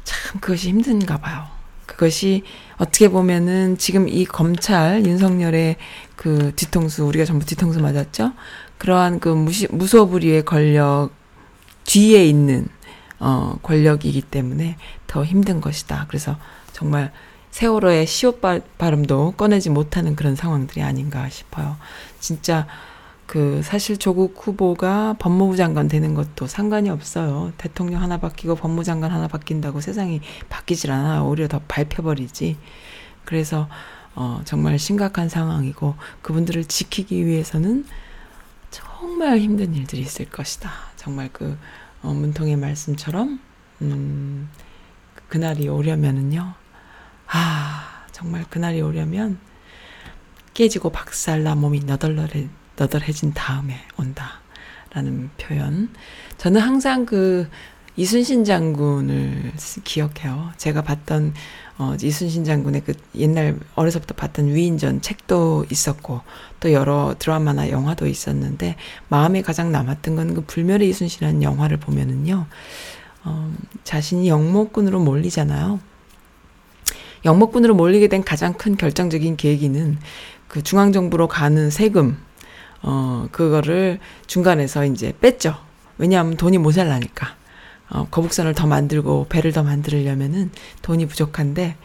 참 0.04 0.40
그것이 0.40 0.68
힘든가 0.68 1.18
봐요. 1.18 1.61
그것이 1.92 2.42
어떻게 2.76 3.08
보면은 3.08 3.78
지금 3.78 4.08
이 4.08 4.24
검찰 4.24 5.04
윤석열의 5.04 5.76
그 6.16 6.52
뒤통수 6.56 7.04
우리가 7.04 7.24
전부 7.24 7.44
뒤통수 7.44 7.80
맞았죠. 7.80 8.32
그러한 8.78 9.20
그 9.20 9.28
무시, 9.28 9.68
무소불위의 9.70 10.44
권력 10.44 11.10
뒤에 11.84 12.24
있는 12.24 12.66
어 13.20 13.58
권력이기 13.62 14.22
때문에 14.22 14.76
더 15.06 15.24
힘든 15.24 15.60
것이다. 15.60 16.06
그래서 16.08 16.36
정말 16.72 17.12
세월호의 17.50 18.06
시옷 18.06 18.40
발음도 18.78 19.34
꺼내지 19.36 19.70
못하는 19.70 20.16
그런 20.16 20.34
상황들이 20.34 20.82
아닌가 20.82 21.28
싶어요. 21.28 21.76
진짜 22.18 22.66
그 23.32 23.62
사실 23.62 23.96
조국 23.96 24.46
후보가 24.46 25.16
법무부 25.18 25.56
장관 25.56 25.88
되는 25.88 26.12
것도 26.12 26.46
상관이 26.46 26.90
없어요. 26.90 27.50
대통령 27.56 28.02
하나 28.02 28.18
바뀌고 28.18 28.56
법무부 28.56 28.84
장관 28.84 29.10
하나 29.10 29.26
바뀐다고 29.26 29.80
세상이 29.80 30.20
바뀌질 30.50 30.90
않아요. 30.90 31.24
오히려 31.24 31.48
더 31.48 31.58
밟혀버리지. 31.66 32.58
그래서 33.24 33.70
어 34.14 34.42
정말 34.44 34.78
심각한 34.78 35.30
상황이고 35.30 35.94
그분들을 36.20 36.66
지키기 36.66 37.24
위해서는 37.24 37.86
정말 38.70 39.38
힘든 39.38 39.74
일들이 39.74 40.02
있을 40.02 40.26
것이다. 40.26 40.70
정말 40.96 41.30
그 41.32 41.56
어, 42.02 42.12
문통의 42.12 42.56
말씀처럼 42.56 43.40
음 43.80 44.50
그날이 45.30 45.70
오려면은요. 45.70 46.52
아 47.28 48.04
정말 48.12 48.44
그날이 48.50 48.82
오려면 48.82 49.38
깨지고 50.52 50.90
박살나 50.90 51.54
몸이 51.54 51.80
너덜너덜 51.86 52.50
너덜해진 52.82 53.32
다음에 53.32 53.76
온다 53.96 54.40
라는 54.92 55.30
표현. 55.38 55.88
저는 56.38 56.60
항상 56.60 57.06
그 57.06 57.48
이순신 57.96 58.44
장군을 58.44 59.52
기억해요. 59.84 60.50
제가 60.56 60.82
봤던 60.82 61.34
어, 61.78 61.94
이순신 62.00 62.44
장군의 62.44 62.82
그 62.84 62.94
옛날 63.16 63.58
어려서부터 63.74 64.14
봤던 64.14 64.48
위인전 64.48 65.00
책도 65.00 65.66
있었고 65.70 66.22
또 66.60 66.72
여러 66.72 67.14
드라마나 67.18 67.70
영화도 67.70 68.06
있었는데 68.06 68.76
마음에 69.08 69.42
가장 69.42 69.70
남았던 69.72 70.16
건 70.16 70.34
그 70.34 70.40
불멸의 70.42 70.88
이순신이라는 70.88 71.42
영화를 71.42 71.76
보면은요. 71.76 72.46
어, 73.24 73.54
자신이 73.84 74.28
영모꾼으로 74.28 74.98
몰리잖아요. 75.00 75.78
영모꾼으로 77.24 77.74
몰리게 77.74 78.08
된 78.08 78.24
가장 78.24 78.54
큰 78.54 78.76
결정적인 78.76 79.36
계기는 79.36 79.98
그 80.48 80.62
중앙정부로 80.62 81.28
가는 81.28 81.70
세금 81.70 82.18
어, 82.82 83.28
그거를 83.32 84.00
중간에서 84.26 84.84
이제 84.86 85.12
뺐죠. 85.20 85.56
왜냐하면 85.98 86.36
돈이 86.36 86.58
모자라니까. 86.58 87.36
어, 87.90 88.06
거북선을 88.10 88.54
더 88.54 88.66
만들고 88.66 89.26
배를 89.28 89.52
더 89.52 89.62
만들려면은 89.62 90.50
돈이 90.82 91.06
부족한데 91.06 91.76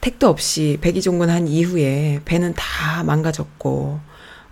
택도 0.00 0.28
없이 0.28 0.78
백이종군 0.80 1.30
한 1.30 1.48
이후에 1.48 2.20
배는 2.24 2.54
다 2.54 3.02
망가졌고 3.04 4.00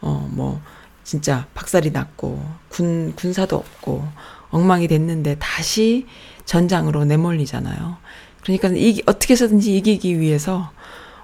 어 0.01 0.29
뭐 0.31 0.61
진짜 1.05 1.47
박살이 1.55 1.91
났고 1.91 2.45
군 2.69 3.15
군사도 3.17 3.57
없고 3.57 4.07
엉망이 4.51 4.89
됐는데 4.89 5.37
다시 5.39 6.07
전장으로 6.45 7.05
내몰리잖아요. 7.07 7.97
그러니까 8.43 8.69
이 8.75 9.03
어떻게 9.07 9.33
해서든지 9.33 9.77
이기기 9.77 10.21
위해서 10.21 10.71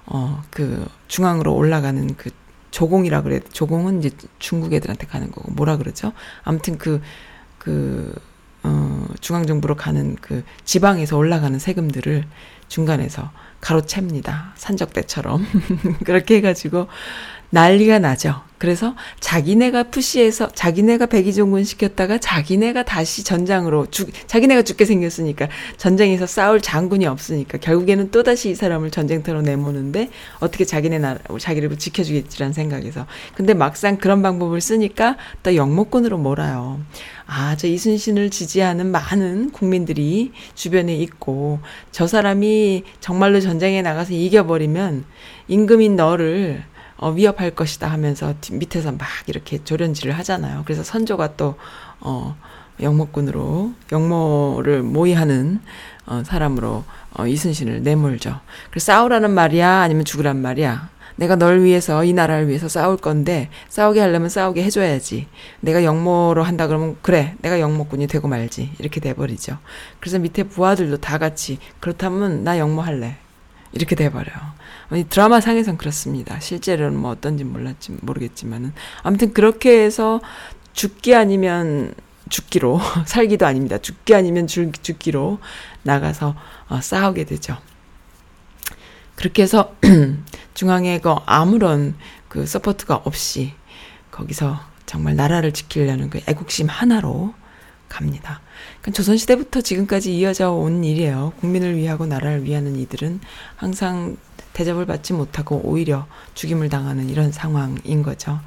어 0.05 0.41
그 0.51 0.87
중앙으로 1.07 1.53
올라가는 1.55 2.15
그 2.17 2.29
조공이라 2.75 3.21
그래. 3.21 3.39
조공은 3.53 3.99
이제 3.99 4.09
중국 4.37 4.73
애들한테 4.73 5.07
가는 5.07 5.31
거고 5.31 5.49
뭐라 5.53 5.77
그러죠? 5.77 6.11
아무튼 6.43 6.77
그, 6.77 7.01
그, 7.57 8.13
어, 8.63 9.07
중앙정부로 9.21 9.75
가는 9.77 10.17
그 10.19 10.43
지방에서 10.65 11.15
올라가는 11.15 11.57
세금들을 11.57 12.25
중간에서 12.67 13.31
가로챕니다. 13.61 14.51
산적대처럼. 14.57 15.45
그렇게 16.03 16.35
해가지고 16.35 16.87
난리가 17.55 17.99
나죠. 17.99 18.41
그래서 18.57 18.95
자기네가 19.21 19.83
푸시해서 19.83 20.49
자기네가 20.49 21.05
백이종군 21.05 21.63
시켰다가 21.63 22.17
자기네가 22.17 22.83
다시 22.83 23.23
전장으로 23.23 23.85
죽 23.91 24.09
자기네가 24.27 24.63
죽게 24.63 24.83
생겼으니까 24.83 25.47
전쟁에서 25.77 26.25
싸울 26.25 26.59
장군이 26.59 27.05
없으니까 27.05 27.59
결국에는 27.59 28.11
또 28.11 28.23
다시 28.23 28.49
이 28.49 28.55
사람을 28.55 28.91
전쟁터로 28.91 29.41
내모는데 29.41 30.09
어떻게 30.39 30.65
자기네 30.65 30.99
나라 30.99 31.19
자기를 31.39 31.77
지켜주겠지라는 31.77 32.53
생각에서 32.53 33.05
근데 33.35 33.53
막상 33.53 33.97
그런 33.97 34.21
방법을 34.21 34.59
쓰니까 34.59 35.15
또 35.41 35.55
영모권으로 35.55 36.17
몰아요. 36.17 36.81
아, 37.27 37.55
저 37.57 37.67
이순신을 37.67 38.31
지지하는 38.31 38.87
많은 38.87 39.51
국민들이 39.51 40.33
주변에 40.55 40.93
있고 40.95 41.59
저 41.91 42.05
사람이 42.05 42.83
정말로 42.99 43.39
전쟁에 43.39 43.81
나가서 43.81 44.13
이겨버리면 44.13 45.05
임금인 45.47 45.95
너를 45.95 46.63
어, 46.97 47.11
위협할 47.11 47.51
것이다 47.51 47.87
하면서 47.87 48.33
밑에서 48.51 48.91
막 48.91 49.07
이렇게 49.27 49.63
조련질을 49.63 50.17
하잖아요. 50.19 50.63
그래서 50.65 50.83
선조가 50.83 51.35
또, 51.35 51.55
어, 51.99 52.35
영모꾼으로, 52.79 53.73
영모를 53.91 54.83
모의하는, 54.83 55.59
어, 56.05 56.23
사람으로, 56.25 56.83
어, 57.13 57.27
이순신을 57.27 57.83
내몰죠. 57.83 58.39
그래서 58.69 58.85
싸우라는 58.85 59.31
말이야? 59.31 59.81
아니면 59.81 60.05
죽으란 60.05 60.41
말이야? 60.41 60.89
내가 61.17 61.37
널 61.37 61.63
위해서, 61.63 62.03
이 62.03 62.11
나라를 62.11 62.49
위해서 62.49 62.67
싸울 62.67 62.97
건데, 62.97 63.49
싸우게 63.69 64.01
하려면 64.01 64.27
싸우게 64.27 64.63
해줘야지. 64.63 65.27
내가 65.61 65.83
영모로 65.85 66.43
한다 66.43 66.67
그러면, 66.67 66.97
그래, 67.01 67.35
내가 67.41 67.59
영모꾼이 67.61 68.07
되고 68.07 68.27
말지. 68.27 68.71
이렇게 68.79 68.99
돼버리죠. 68.99 69.57
그래서 70.01 70.19
밑에 70.19 70.43
부하들도 70.43 70.97
다 70.97 71.17
같이, 71.17 71.59
그렇다면 71.79 72.43
나 72.43 72.59
영모 72.59 72.81
할래. 72.81 73.15
이렇게 73.71 73.95
돼버려요. 73.95 74.35
드라마 75.09 75.41
상에선 75.41 75.77
그렇습니다. 75.77 76.39
실제로는 76.39 76.97
뭐 76.99 77.11
어떤지 77.11 77.43
몰랐지 77.43 77.97
모르겠지만은 78.01 78.73
아무튼 79.03 79.33
그렇게 79.33 79.83
해서 79.83 80.21
죽기 80.73 81.15
아니면 81.15 81.93
죽기로 82.29 82.79
살기도 83.05 83.45
아닙니다. 83.45 83.77
죽기 83.77 84.13
아니면 84.15 84.47
죽, 84.47 84.83
죽기로 84.83 85.39
나가서 85.83 86.35
어, 86.69 86.81
싸우게 86.81 87.25
되죠. 87.25 87.57
그렇게 89.15 89.43
해서 89.43 89.75
중앙에 90.53 90.99
그 90.99 91.15
아무런 91.25 91.95
그 92.27 92.45
support가 92.45 92.95
없이 93.05 93.53
거기서 94.11 94.59
정말 94.85 95.15
나라를 95.15 95.51
지키려는 95.51 96.09
그 96.09 96.21
애국심 96.27 96.67
하나로 96.67 97.33
갑니다. 97.87 98.41
그러니까 98.81 98.91
조선시대부터 98.91 99.61
지금까지 99.61 100.17
이어져 100.17 100.51
온 100.51 100.83
일이에요. 100.83 101.33
국민을 101.39 101.77
위하고 101.77 102.05
나라를 102.05 102.43
위하는 102.43 102.75
이들은 102.75 103.21
항상 103.55 104.17
대접을 104.55 104.85
받지 104.87 105.13
못하고 105.13 105.61
오히려 105.63 106.07
죽임을 106.33 106.69
당하는 106.69 107.09
이런 107.09 107.31
상황인 107.31 108.01
거죠. 108.01 108.39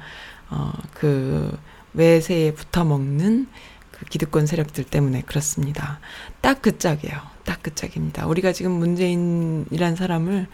어, 0.49 0.73
그 0.93 1.57
외세에 1.93 2.53
붙어 2.53 2.83
먹는 2.83 3.47
그 3.91 4.05
기득권 4.05 4.45
세력들 4.47 4.85
때문에 4.85 5.21
그렇습니다. 5.23 5.99
딱 6.41 6.61
그 6.61 6.77
짝이에요. 6.77 7.17
딱 7.45 7.59
그 7.61 7.73
짝입니다. 7.75 8.27
우리가 8.27 8.53
지금 8.53 8.71
문재인이란 8.73 9.95
사람을 9.95 10.47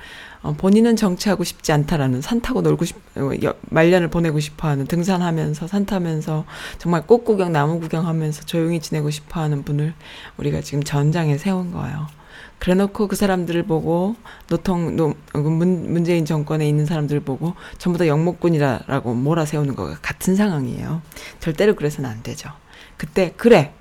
어, 0.44 0.54
본인은 0.54 0.96
정치하고 0.96 1.44
싶지 1.44 1.72
않다라는 1.72 2.22
산 2.22 2.42
타고 2.42 2.62
놀고 2.62 2.86
싶 2.86 2.96
어, 3.18 3.32
여- 3.44 3.54
말년을 3.70 4.10
보내고 4.10 4.40
싶어 4.40 4.68
하는 4.68 4.86
등산하면서 4.88 5.68
산 5.68 5.86
타면서 5.86 6.46
정말 6.80 7.06
꽃 7.08 7.24
구경 7.24 7.52
나무 7.52 7.80
구경하면서 7.80 8.44
조용히 8.44 8.80
지내고 8.80 9.10
싶어 9.10 9.42
하는 9.42 9.64
분을 9.64 9.94
우리가 10.38 10.62
지금 10.62 10.84
전장에 10.84 11.38
세운 11.38 11.72
거예요. 11.72 12.08
그래놓고 12.60 13.08
그 13.08 13.16
사람들을 13.16 13.64
보고 13.64 14.16
노통 14.48 14.96
노, 14.96 15.14
어, 15.34 15.38
문, 15.40 15.92
문재인 15.92 16.26
정권에 16.26 16.68
있는 16.68 16.86
사람들 16.86 17.20
보고 17.20 17.54
전부 17.78 18.00
다 18.00 18.08
영목군이라고 18.08 19.14
몰아세우는 19.14 19.76
거가 19.76 19.98
같은 20.02 20.36
상황이에요. 20.36 21.02
절대로 21.40 21.76
그래서는 21.76 22.10
안 22.10 22.24
되죠. 22.24 22.50
그때 22.98 23.34
그래 23.36 23.74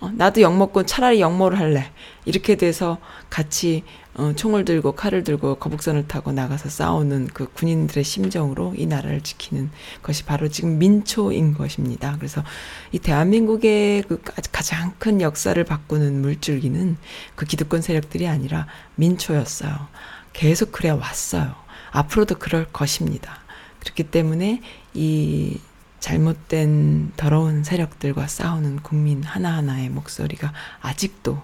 어, 0.00 0.10
나도 0.12 0.40
영목군 0.40 0.86
차라리 0.86 1.20
영모를 1.20 1.58
할래 1.58 1.92
이렇게 2.24 2.56
돼서 2.56 2.98
같이 3.30 3.84
어, 4.14 4.32
총을 4.36 4.66
들고 4.66 4.92
칼을 4.92 5.24
들고 5.24 5.54
거북선을 5.54 6.06
타고 6.06 6.32
나가서 6.32 6.68
싸우는 6.68 7.28
그 7.28 7.50
군인들의 7.52 8.04
심정으로 8.04 8.74
이 8.76 8.84
나라를 8.86 9.22
지키는 9.22 9.70
것이 10.02 10.24
바로 10.24 10.48
지금 10.48 10.78
민초인 10.78 11.54
것입니다. 11.54 12.16
그래서 12.18 12.44
이 12.92 12.98
대한민국의 12.98 14.02
그 14.02 14.20
가- 14.20 14.34
가장 14.52 14.92
큰 14.98 15.22
역사를 15.22 15.62
바꾸는 15.64 16.20
물줄기는 16.20 16.98
그 17.36 17.46
기득권 17.46 17.80
세력들이 17.80 18.28
아니라 18.28 18.66
민초였어요. 18.96 19.88
계속 20.34 20.72
그래 20.72 20.90
왔어요. 20.90 21.54
앞으로도 21.92 22.34
그럴 22.38 22.66
것입니다. 22.66 23.38
그렇기 23.80 24.04
때문에 24.04 24.60
이 24.92 25.58
잘못된 26.00 27.12
더러운 27.16 27.64
세력들과 27.64 28.26
싸우는 28.26 28.80
국민 28.82 29.22
하나하나의 29.22 29.88
목소리가 29.88 30.52
아직도 30.80 31.40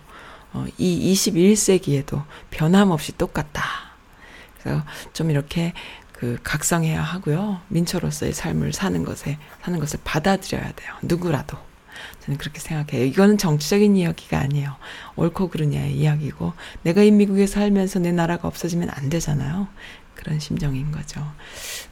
어, 0.52 0.66
이 0.78 1.12
21세기에도 1.12 2.24
변함없이 2.50 3.16
똑같다. 3.16 3.62
그래서 4.60 4.84
좀 5.12 5.30
이렇게 5.30 5.72
그 6.12 6.38
각성해야 6.42 7.00
하고요. 7.00 7.60
민초로서의 7.68 8.32
삶을 8.32 8.72
사는 8.72 9.04
것에 9.04 9.38
사는 9.62 9.78
것을 9.78 10.00
받아들여야 10.02 10.72
돼요. 10.72 10.94
누구라도. 11.02 11.56
저는 12.24 12.38
그렇게 12.38 12.60
생각해요. 12.60 13.04
이거는 13.06 13.38
정치적인 13.38 13.96
이야기가 13.96 14.38
아니에요. 14.38 14.76
옳고 15.16 15.48
그르냐의 15.48 15.96
이야기고 15.96 16.52
내가 16.82 17.02
이 17.02 17.10
미국에 17.10 17.46
살면서 17.46 18.00
내 18.00 18.12
나라가 18.12 18.48
없어지면 18.48 18.90
안 18.90 19.08
되잖아요. 19.08 19.68
그런 20.14 20.40
심정인 20.40 20.90
거죠. 20.90 21.24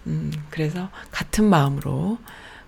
음, 0.06 0.32
그래서 0.50 0.90
같은 1.10 1.44
마음으로 1.44 2.18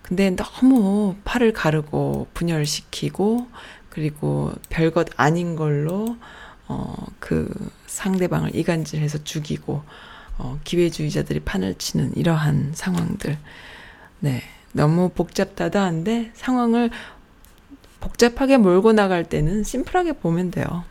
근데 0.02 0.30
너무 0.30 1.16
팔을 1.24 1.52
가르고 1.52 2.28
분열시키고 2.32 3.48
그리고 3.90 4.52
별것 4.68 5.08
아닌 5.16 5.56
걸로 5.56 6.16
어 6.68 7.08
그 7.28 7.52
상대방을 7.86 8.54
이간질해서 8.54 9.22
죽이고 9.24 9.82
어 10.38 10.58
기회주의자들이 10.64 11.40
판을 11.40 11.74
치는 11.74 12.16
이러한 12.16 12.72
상황들 12.74 13.36
네 14.20 14.42
너무 14.72 15.10
복잡다다한데 15.10 16.30
상황을 16.34 16.90
복잡하게 18.00 18.56
몰고 18.56 18.92
나갈 18.92 19.24
때는 19.24 19.62
심플하게 19.64 20.14
보면 20.14 20.50
돼요. 20.50 20.84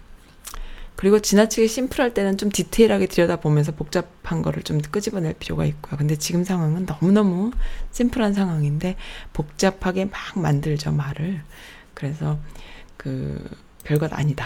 그리고 0.96 1.20
지나치게 1.20 1.68
심플할 1.68 2.14
때는 2.14 2.38
좀 2.38 2.50
디테일하게 2.50 3.08
들여다보면서 3.08 3.72
복잡한 3.72 4.42
거를 4.44 4.62
좀 4.62 4.80
끄집어낼 4.80 5.34
필요가 5.34 5.66
있고요. 5.66 5.98
근데 5.98 6.18
지금 6.18 6.44
상황은 6.44 6.86
너무너무 6.86 7.52
심플한 7.92 8.34
상황인데 8.34 8.96
복잡하게 9.34 10.06
막 10.06 10.20
만들죠, 10.36 10.92
말을. 10.92 11.42
그래서 11.94 12.38
그 13.08 13.41
별것 13.86 14.12
아니다. 14.12 14.46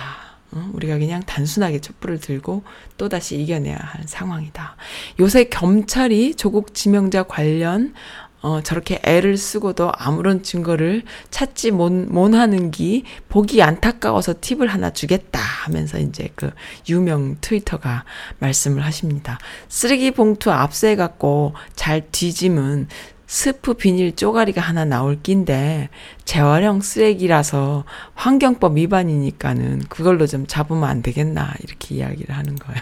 어? 0.52 0.70
우리가 0.74 1.00
그냥 1.00 1.24
단순하게 1.24 1.82
촛불을 1.82 2.20
들고 2.20 2.64
또다시 2.96 3.42
이겨내야 3.42 3.76
할 3.76 4.04
상황이다. 4.06 4.76
요새 5.20 5.46
경찰이 5.46 6.36
조국 6.36 6.76
지명자 6.76 7.24
관련 7.24 7.96
어, 8.44 8.62
저렇게 8.62 9.00
애를 9.04 9.38
쓰고도 9.38 9.92
아무런 9.96 10.44
증거를 10.44 11.04
찾지 11.32 11.72
못, 11.72 11.92
못 11.92 12.36
하는 12.36 12.70
기 12.70 13.04
보기 13.30 13.64
안타까워서 13.64 14.36
팁을 14.42 14.68
하나 14.68 14.92
주겠다 14.92 15.40
하면서 15.40 15.98
이제 15.98 16.30
그 16.36 16.52
유명 16.88 17.38
트위터가 17.42 18.04
말씀을 18.40 18.84
하십니다. 18.86 19.40
쓰레기 19.70 20.12
봉투 20.12 20.52
압수해 20.52 20.96
갖고 20.96 21.54
잘 21.76 22.08
뒤지면 22.12 22.88
스프 23.32 23.76
비닐 23.76 24.14
쪼가리가 24.14 24.60
하나 24.60 24.84
나올 24.84 25.22
낀데 25.24 25.88
재활용 26.26 26.82
쓰레기라서 26.82 27.86
환경법 28.14 28.76
위반이니까는 28.76 29.84
그걸로 29.88 30.28
좀 30.28 30.46
잡으면 30.48 30.84
안 30.84 31.02
되겠나 31.02 31.54
이렇게 31.64 31.96
이야기를 31.96 32.36
하는 32.36 32.58
거예요. 32.58 32.82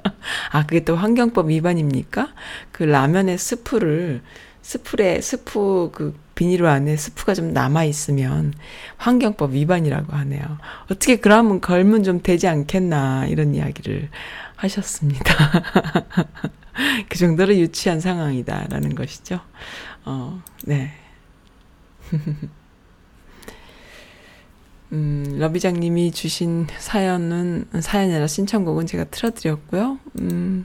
아 0.52 0.64
그게 0.64 0.84
또 0.84 0.96
환경법 0.96 1.50
위반입니까? 1.50 2.28
그 2.72 2.84
라면의 2.84 3.36
스프를 3.36 4.22
스프에 4.62 5.20
스프 5.20 5.90
그 5.92 6.18
비닐 6.34 6.64
안에 6.64 6.96
스프가 6.96 7.34
좀 7.34 7.52
남아 7.52 7.84
있으면 7.84 8.54
환경법 8.96 9.52
위반이라고 9.52 10.16
하네요. 10.16 10.42
어떻게 10.84 11.16
그러면 11.16 11.60
걸면 11.60 12.04
좀 12.04 12.22
되지 12.22 12.48
않겠나 12.48 13.26
이런 13.26 13.54
이야기를 13.54 14.08
하셨습니다. 14.56 15.34
그 17.08 17.18
정도로 17.18 17.54
유치한 17.56 18.00
상황이다라는 18.00 18.94
것이죠. 18.94 19.40
어, 20.04 20.42
네. 20.64 20.92
음, 24.92 25.36
러비장님이 25.38 26.10
주신 26.12 26.66
사연은, 26.78 27.66
사연이 27.80 28.12
아니라 28.12 28.26
신청곡은 28.26 28.86
제가 28.86 29.04
틀어드렸고요. 29.04 29.98
음, 30.18 30.64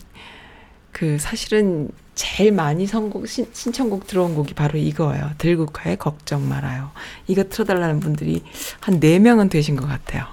그, 0.92 1.20
사실은 1.20 1.90
제일 2.16 2.52
많이 2.54 2.88
선곡, 2.88 3.28
신, 3.28 3.48
신청곡 3.54 4.08
들어온 4.08 4.34
곡이 4.36 4.54
바로 4.54 4.80
이거예요. 4.80 5.32
들국화의 5.38 5.98
걱정 5.98 6.48
말아요. 6.48 6.92
이거 7.28 7.44
틀어달라는 7.44 8.00
분들이 8.00 8.44
한 8.80 9.00
4명은 9.00 9.52
되신 9.52 9.76
것 9.76 9.86
같아요. 9.86 10.26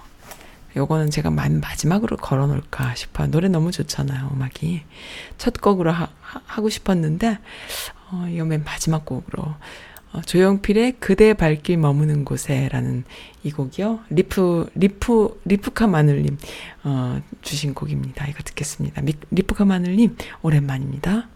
요거는 0.77 1.11
제가 1.11 1.31
만, 1.31 1.61
마지막으로 1.61 2.17
걸어놓을까 2.17 2.95
싶어요. 2.95 3.31
노래 3.31 3.49
너무 3.49 3.73
좋잖아요, 3.73 4.31
음악이. 4.33 4.83
첫 5.37 5.61
곡으로 5.61 5.93
하, 5.93 6.09
고 6.61 6.69
싶었는데, 6.71 7.39
어, 8.13 8.27
이거 8.31 8.45
맨 8.45 8.63
마지막 8.63 9.05
곡으로. 9.05 9.55
어, 10.13 10.21
조용필의 10.21 10.97
그대 11.01 11.33
발길 11.33 11.79
머무는 11.79 12.25
곳에라는 12.27 13.05
이 13.45 13.51
곡이요. 13.51 14.01
리프, 14.11 14.71
리프, 14.75 15.41
리프카 15.47 15.87
마늘님, 15.87 16.37
어, 16.85 17.23
주신 17.41 17.73
곡입니다. 17.73 18.27
이거 18.29 18.43
듣겠습니다. 18.43 19.01
미, 19.01 19.15
리프카 19.31 19.65
마늘님, 19.65 20.17
오랜만입니다. 20.43 21.29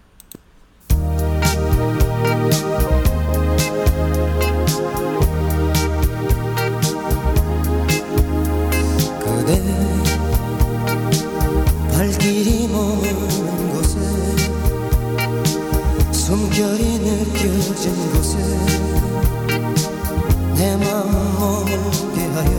느껴진 17.86 18.12
곳에 18.12 18.38
내 20.54 20.76
마음 20.76 21.12
멀게 21.68 22.26
하여 22.34 22.52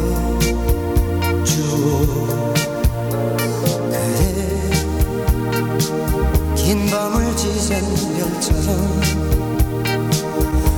주오 1.44 2.28
그대 3.62 3.94
긴 6.56 6.90
밤을 6.90 7.36
지샌 7.36 7.84
별처럼 8.16 9.02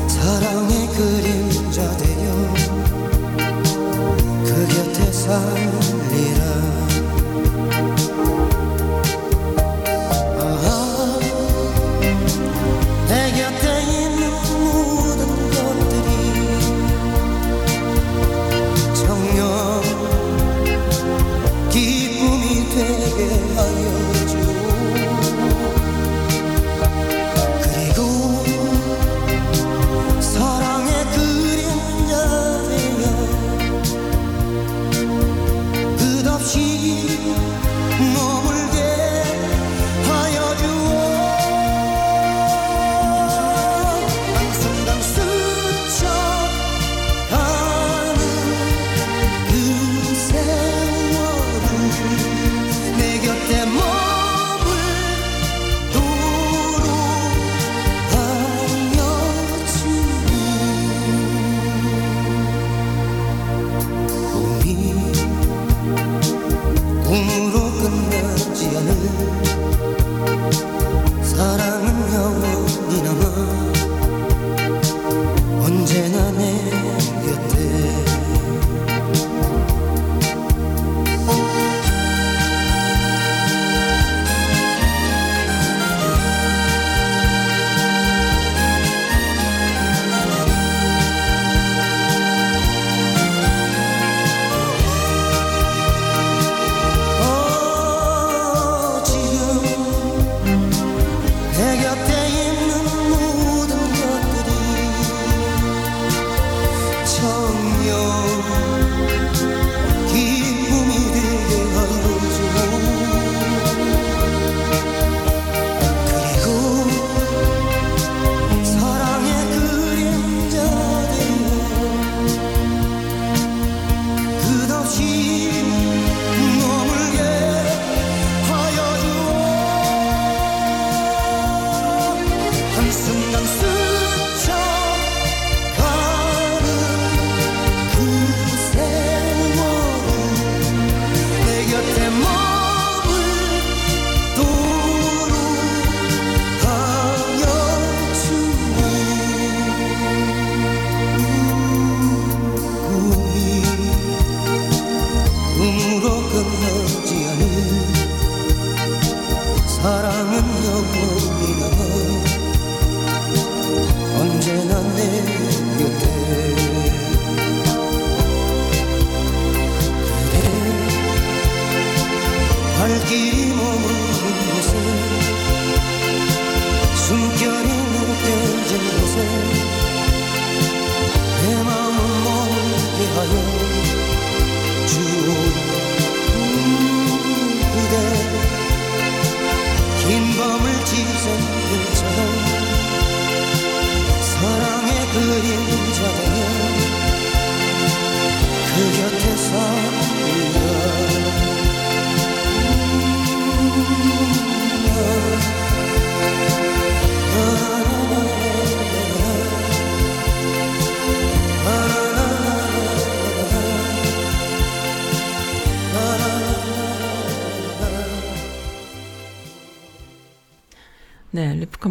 사랑의 0.08 0.88
그림자 0.88 1.98
되어 1.98 2.54
그 4.46 4.50
곁에 4.68 5.12
살리라 5.12 6.39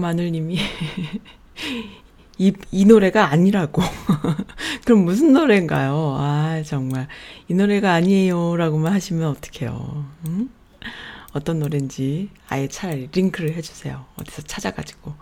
마늘님이 0.09 0.57
이, 2.39 2.53
이 2.71 2.85
노래가 2.87 3.31
아니라고. 3.31 3.83
그럼 4.87 5.05
무슨 5.05 5.35
노래인가요? 5.35 6.17
아, 6.19 6.63
정말. 6.65 7.09
이 7.49 7.53
노래가 7.55 7.93
아니에요. 7.93 8.57
라고만 8.57 8.93
하시면 8.95 9.29
어떡해요. 9.29 10.07
응? 10.29 10.49
어떤 11.33 11.59
노래인지 11.59 12.31
아예 12.49 12.69
차라리 12.69 13.09
링크를 13.13 13.53
해주세요. 13.55 14.07
어디서 14.17 14.43
찾아가지고. 14.43 15.15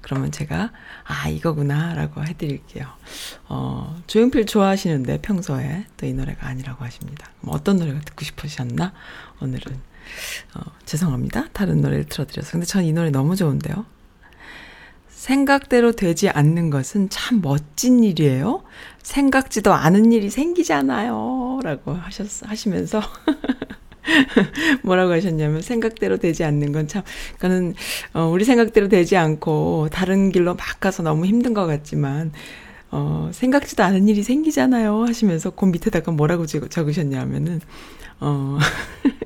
그러면 0.00 0.32
제가, 0.32 0.72
아, 1.04 1.28
이거구나. 1.28 1.94
라고 1.94 2.24
해드릴게요. 2.24 2.86
어, 3.48 3.96
조용필 4.08 4.46
좋아하시는데 4.46 5.20
평소에 5.20 5.84
또 5.96 6.06
이 6.06 6.12
노래가 6.12 6.48
아니라고 6.48 6.84
하십니다. 6.84 7.30
어떤 7.46 7.76
노래가 7.76 8.00
듣고 8.00 8.24
싶으셨나? 8.24 8.92
오늘은. 9.40 9.76
어, 10.56 10.60
죄송합니다. 10.86 11.50
다른 11.52 11.80
노래를 11.82 12.04
틀어드려서. 12.06 12.50
근데 12.52 12.66
전 12.66 12.84
이 12.84 12.92
노래 12.92 13.10
너무 13.10 13.36
좋은데요. 13.36 13.86
생각대로 15.24 15.92
되지 15.92 16.28
않는 16.28 16.68
것은 16.68 17.08
참 17.08 17.40
멋진 17.40 18.04
일이에요. 18.04 18.62
생각지도 19.02 19.72
않은 19.72 20.12
일이 20.12 20.28
생기잖아요. 20.28 21.60
라고 21.62 21.92
하셨, 21.94 22.46
하시면서. 22.46 23.00
뭐라고 24.84 25.12
하셨냐면, 25.12 25.62
생각대로 25.62 26.18
되지 26.18 26.44
않는 26.44 26.72
건 26.72 26.88
참, 26.88 27.02
그거는, 27.36 27.74
어, 28.12 28.26
우리 28.26 28.44
생각대로 28.44 28.88
되지 28.88 29.16
않고, 29.16 29.88
다른 29.90 30.30
길로 30.30 30.56
막 30.56 30.78
가서 30.78 31.02
너무 31.02 31.24
힘든 31.24 31.54
것 31.54 31.64
같지만, 31.64 32.30
어, 32.90 33.30
생각지도 33.32 33.82
않은 33.82 34.06
일이 34.08 34.22
생기잖아요. 34.22 35.06
하시면서, 35.06 35.48
그 35.50 35.64
밑에다가 35.64 36.12
뭐라고 36.12 36.44
적- 36.44 36.70
적으셨냐면은, 36.70 37.62
어, 38.20 38.58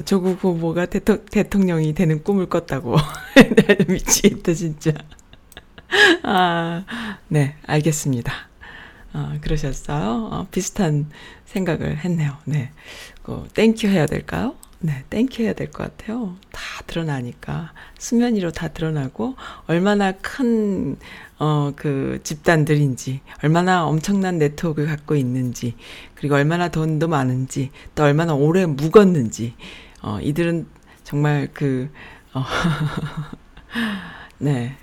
어, 0.00 0.04
조국 0.04 0.42
후보가 0.42 0.86
대통, 0.86 1.24
대통령이 1.30 1.94
되는 1.94 2.22
꿈을 2.22 2.46
꿨다고. 2.46 2.96
미치겠다, 3.88 4.54
진짜. 4.54 4.92
아, 6.22 6.84
네, 7.28 7.56
알겠습니다. 7.66 8.32
어, 9.12 9.34
그러셨어요? 9.40 10.28
어, 10.32 10.46
비슷한 10.50 11.10
생각을 11.46 11.98
했네요. 11.98 12.36
네. 12.44 12.70
그, 13.22 13.48
thank 13.54 13.75
you 13.75 13.88
해야 13.88 14.06
될까요? 14.06 14.54
네, 14.80 15.04
thank 15.10 15.30
you 15.30 15.42
해야 15.42 15.52
될 15.52 15.70
것 15.70 15.96
같아요. 15.96 16.36
다 16.52 16.60
드러나니까. 16.86 17.72
수면 17.98 18.34
위로 18.36 18.50
다 18.52 18.68
드러나고, 18.68 19.34
얼마나 19.66 20.12
큰, 20.12 20.96
어, 21.38 21.72
그 21.76 22.20
집단들인지, 22.22 23.20
얼마나 23.42 23.84
엄청난 23.86 24.38
네트워크를 24.38 24.88
갖고 24.88 25.16
있는지, 25.16 25.74
그리고 26.14 26.36
얼마나 26.36 26.68
돈도 26.68 27.08
많은지, 27.08 27.70
또 27.94 28.04
얼마나 28.04 28.34
오래 28.34 28.64
묵었는지, 28.66 29.54
어, 30.02 30.18
이들은 30.20 30.66
정말 31.04 31.48
그, 31.52 31.90
어, 32.32 32.42
네, 34.38 34.76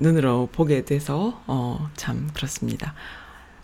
눈으로 0.00 0.48
보게 0.52 0.84
돼서, 0.84 1.42
어, 1.46 1.88
참, 1.96 2.28
그렇습니다. 2.34 2.94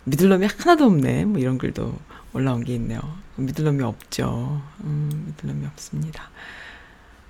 믿을 0.05 0.29
놈이 0.29 0.47
하나도 0.47 0.85
없네. 0.85 1.25
뭐 1.25 1.41
이런 1.41 1.59
글도 1.59 1.99
올라온 2.33 2.63
게 2.65 2.75
있네요. 2.75 3.01
믿을 3.37 3.65
놈이 3.65 3.83
없죠. 3.83 4.63
음, 4.83 5.25
믿을 5.27 5.49
놈이 5.49 5.67
없습니다. 5.67 6.31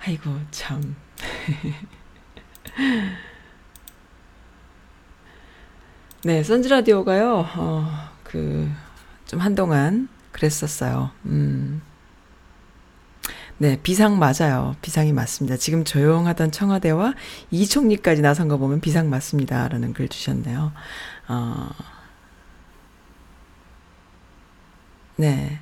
아이고, 0.00 0.38
참. 0.50 0.94
네, 6.24 6.42
선즈라디오가요, 6.42 7.46
어, 7.56 8.10
그, 8.22 8.70
좀 9.26 9.40
한동안 9.40 10.08
그랬었어요. 10.32 11.10
음. 11.26 11.82
네, 13.58 13.78
비상 13.82 14.18
맞아요. 14.18 14.74
비상이 14.82 15.12
맞습니다. 15.12 15.56
지금 15.56 15.84
조용하던 15.84 16.50
청와대와 16.50 17.14
이 17.50 17.66
총리까지 17.66 18.20
나선 18.22 18.48
거 18.48 18.58
보면 18.58 18.80
비상 18.80 19.08
맞습니다. 19.10 19.68
라는 19.68 19.92
글 19.92 20.08
주셨네요. 20.08 20.72
어, 21.28 21.70
네. 25.16 25.60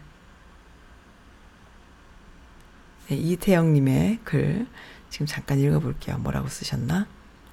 네, 3.08 3.16
이태영님의 3.16 4.20
글 4.24 4.66
지금 5.10 5.26
잠깐 5.26 5.58
읽어볼게요. 5.58 6.18
뭐라고 6.18 6.48
쓰셨나? 6.48 7.06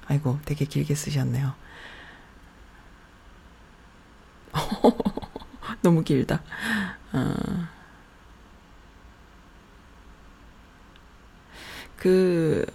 아이고, 0.06 0.38
되게 0.44 0.64
길게 0.64 0.94
쓰셨네요. 0.94 1.54
너무 5.82 6.02
길다. 6.02 6.42
어. 7.12 7.79
그, 12.00 12.66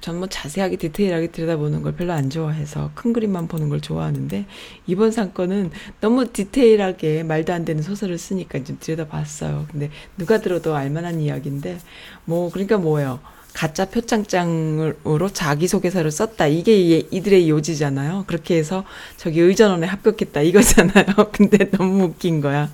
전 0.00 0.16
뭐 0.16 0.26
자세하게 0.28 0.76
디테일하게 0.76 1.26
들여다보는 1.30 1.82
걸 1.82 1.94
별로 1.94 2.14
안 2.14 2.30
좋아해서 2.30 2.90
큰 2.94 3.12
그림만 3.12 3.48
보는 3.48 3.68
걸 3.68 3.82
좋아하는데 3.82 4.46
이번 4.86 5.10
사건은 5.12 5.70
너무 6.00 6.32
디테일하게 6.32 7.22
말도 7.24 7.52
안 7.52 7.66
되는 7.66 7.82
소설을 7.82 8.16
쓰니까 8.16 8.64
좀 8.64 8.78
들여다봤어요. 8.80 9.66
근데 9.70 9.90
누가 10.16 10.40
들어도 10.40 10.74
알만한 10.74 11.20
이야기인데 11.20 11.78
뭐 12.24 12.50
그러니까 12.50 12.78
뭐예요. 12.78 13.20
가짜 13.52 13.84
표창장으로 13.84 15.28
자기소개서를 15.34 16.10
썼다. 16.10 16.46
이게 16.46 16.78
이- 16.78 17.06
이들의 17.10 17.50
요지잖아요. 17.50 18.24
그렇게 18.26 18.56
해서 18.56 18.84
저기 19.18 19.40
의전원에 19.40 19.86
합격했다. 19.86 20.40
이거잖아요. 20.40 21.04
근데 21.32 21.68
너무 21.70 22.04
웃긴 22.04 22.40
거야. 22.40 22.70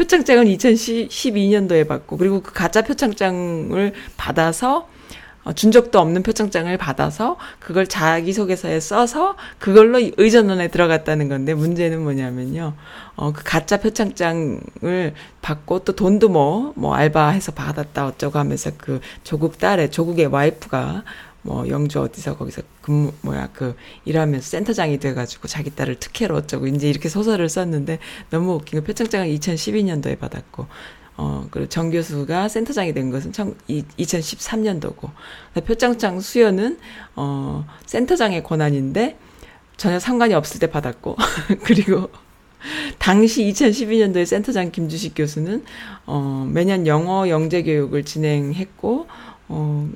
표창장은 0.00 0.46
2012년도에 0.46 1.86
받고 1.86 2.16
그리고 2.16 2.40
그 2.40 2.54
가짜 2.54 2.80
표창장을 2.80 3.92
받아서 4.16 4.88
어, 5.44 5.52
준 5.52 5.72
적도 5.72 5.98
없는 5.98 6.22
표창장을 6.22 6.74
받아서 6.78 7.36
그걸 7.58 7.86
자기소개서에 7.86 8.80
써서 8.80 9.36
그걸로 9.58 9.98
의전원에 10.16 10.68
들어갔다는 10.68 11.28
건데 11.28 11.52
문제는 11.52 12.02
뭐냐면요. 12.02 12.74
어, 13.16 13.32
그 13.32 13.42
가짜 13.44 13.78
표창장을 13.78 15.14
받고 15.42 15.80
또 15.80 15.94
돈도 15.94 16.30
뭐, 16.30 16.72
뭐 16.76 16.94
알바해서 16.94 17.52
받았다 17.52 18.06
어쩌고 18.06 18.38
하면서 18.38 18.70
그 18.78 19.00
조국 19.22 19.58
딸의 19.58 19.90
조국의 19.90 20.26
와이프가 20.26 21.04
뭐 21.42 21.66
영주 21.68 22.00
어디서 22.00 22.36
거기서 22.36 22.62
근무 22.82 23.12
뭐야 23.22 23.48
그 23.52 23.74
일하면서 24.04 24.46
센터장이 24.46 24.98
돼가지고 24.98 25.48
자기 25.48 25.70
딸을 25.74 25.98
특혜로 25.98 26.36
어쩌고 26.36 26.66
이제 26.66 26.88
이렇게 26.88 27.08
소설을 27.08 27.48
썼는데 27.48 27.98
너무 28.30 28.54
웃긴 28.54 28.80
거. 28.80 28.84
표창장을 28.84 29.26
2012년도에 29.28 30.18
받았고 30.18 30.66
어 31.16 31.46
그리고 31.50 31.68
정 31.68 31.90
교수가 31.90 32.48
센터장이 32.48 32.94
된 32.94 33.10
것은 33.10 33.32
청, 33.32 33.54
이, 33.68 33.84
2013년도고. 33.98 35.10
표창장 35.66 36.20
수여는 36.20 36.78
어 37.16 37.66
센터장의 37.86 38.42
권한인데 38.42 39.18
전혀 39.76 39.98
상관이 39.98 40.34
없을 40.34 40.60
때 40.60 40.66
받았고. 40.66 41.16
그리고 41.64 42.10
당시 42.98 43.44
2012년도에 43.44 44.26
센터장 44.26 44.70
김주식 44.70 45.14
교수는 45.14 45.64
어 46.06 46.46
매년 46.50 46.86
영어 46.86 47.28
영재 47.28 47.62
교육을 47.62 48.04
진행했고 48.04 49.06
어 49.48 49.88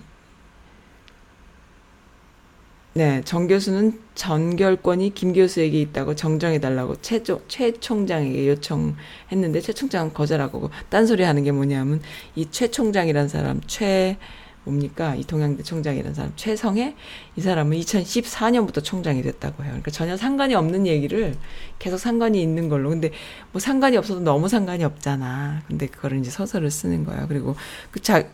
네, 2.96 3.22
정 3.24 3.48
교수는 3.48 4.00
전결권이 4.14 5.14
김 5.14 5.32
교수에게 5.32 5.80
있다고 5.80 6.14
정정해달라고 6.14 6.96
최, 7.02 7.22
최 7.48 7.72
총장에게 7.72 8.48
요청했는데 8.50 9.60
최 9.62 9.72
총장은 9.72 10.12
거절하고 10.14 10.70
딴소리 10.90 11.24
하는 11.24 11.42
게 11.42 11.50
뭐냐면 11.50 12.00
이 12.36 12.46
최 12.52 12.68
총장이란 12.70 13.26
사람 13.28 13.60
최 13.66 14.16
뭡니까 14.62 15.14
이 15.16 15.24
동양대 15.24 15.64
총장이라는 15.64 16.14
사람 16.14 16.32
최성해 16.36 16.94
이 17.36 17.40
사람은 17.40 17.76
2014년부터 17.80 18.82
총장이 18.82 19.22
됐다고 19.22 19.62
해요. 19.64 19.70
그러니까 19.72 19.90
전혀 19.90 20.16
상관이 20.16 20.54
없는 20.54 20.86
얘기를 20.86 21.34
계속 21.80 21.98
상관이 21.98 22.40
있는 22.40 22.68
걸로. 22.68 22.90
근데 22.90 23.10
뭐 23.52 23.60
상관이 23.60 23.96
없어도 23.96 24.20
너무 24.20 24.48
상관이 24.48 24.84
없잖아. 24.84 25.62
근데 25.66 25.86
그거를 25.88 26.18
이제 26.20 26.30
서설을 26.30 26.70
쓰는 26.70 27.04
거야. 27.04 27.26
그리고 27.26 27.56
그 27.90 28.00
자 28.00 28.24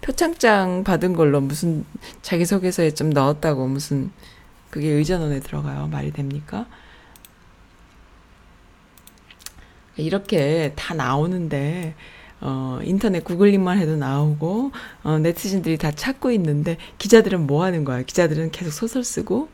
표창장 0.00 0.84
받은 0.84 1.14
걸로 1.14 1.40
무슨 1.40 1.84
자기소개서에 2.22 2.92
좀 2.92 3.10
넣었다고 3.10 3.66
무슨 3.66 4.10
그게 4.70 4.88
의전원에 4.88 5.40
들어가요. 5.40 5.88
말이 5.88 6.12
됩니까? 6.12 6.66
이렇게 9.96 10.72
다 10.76 10.94
나오는데 10.94 11.94
어, 12.40 12.78
인터넷 12.84 13.24
구글링만 13.24 13.78
해도 13.78 13.96
나오고 13.96 14.70
어, 15.02 15.18
네티즌들이 15.18 15.76
다 15.76 15.90
찾고 15.90 16.30
있는데 16.32 16.76
기자들은 16.98 17.46
뭐 17.46 17.64
하는 17.64 17.84
거야? 17.84 18.02
기자들은 18.02 18.52
계속 18.52 18.70
소설 18.70 19.02
쓰고 19.02 19.48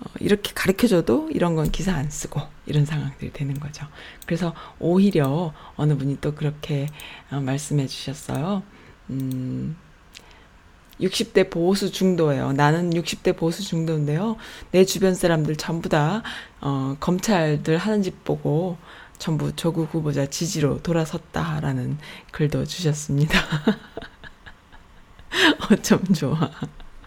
어, 0.00 0.04
이렇게 0.20 0.52
가르쳐줘도 0.54 1.30
이런 1.32 1.54
건 1.54 1.70
기사 1.70 1.94
안 1.94 2.10
쓰고 2.10 2.40
이런 2.66 2.86
상황들이 2.86 3.32
되는 3.32 3.60
거죠. 3.60 3.86
그래서 4.26 4.54
오히려 4.78 5.52
어느 5.76 5.96
분이 5.98 6.18
또 6.22 6.34
그렇게 6.34 6.86
어, 7.30 7.40
말씀해 7.40 7.86
주셨어요. 7.86 8.62
음, 9.10 9.76
60대 11.00 11.50
보수 11.50 11.90
중도예요. 11.90 12.52
나는 12.52 12.90
60대 12.90 13.36
보수 13.36 13.62
중도인데요. 13.62 14.36
내 14.70 14.84
주변 14.84 15.14
사람들 15.14 15.56
전부 15.56 15.88
다 15.88 16.22
어, 16.60 16.96
검찰들 17.00 17.78
하는 17.78 18.02
짓 18.02 18.24
보고 18.24 18.78
전부 19.18 19.54
조국 19.54 19.92
후보자 19.92 20.26
지지로 20.26 20.82
돌아섰다라는 20.82 21.98
글도 22.32 22.64
주셨습니다. 22.64 23.38
어쩜 25.70 26.02
좋아. 26.14 26.50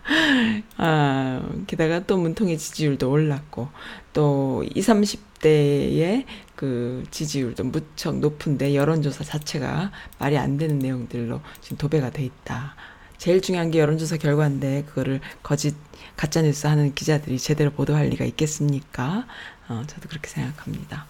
아, 0.77 1.41
게다가 1.67 2.05
또 2.05 2.17
문통의 2.17 2.57
지지율도 2.57 3.09
올랐고, 3.09 3.67
또 4.13 4.63
20, 4.73 5.17
30대의 5.41 6.25
그 6.55 7.03
지지율도 7.11 7.65
무척 7.65 8.17
높은데 8.19 8.75
여론조사 8.75 9.23
자체가 9.23 9.91
말이 10.17 10.37
안 10.37 10.57
되는 10.57 10.79
내용들로 10.79 11.41
지금 11.61 11.77
도배가 11.77 12.11
돼 12.11 12.23
있다. 12.23 12.75
제일 13.17 13.41
중요한 13.41 13.71
게 13.71 13.79
여론조사 13.79 14.17
결과인데 14.17 14.83
그거를 14.87 15.21
거짓 15.41 15.75
가짜뉴스 16.15 16.67
하는 16.67 16.93
기자들이 16.93 17.37
제대로 17.39 17.71
보도할 17.71 18.09
리가 18.09 18.25
있겠습니까? 18.25 19.25
어, 19.69 19.83
저도 19.87 20.07
그렇게 20.07 20.29
생각합니다. 20.29 21.07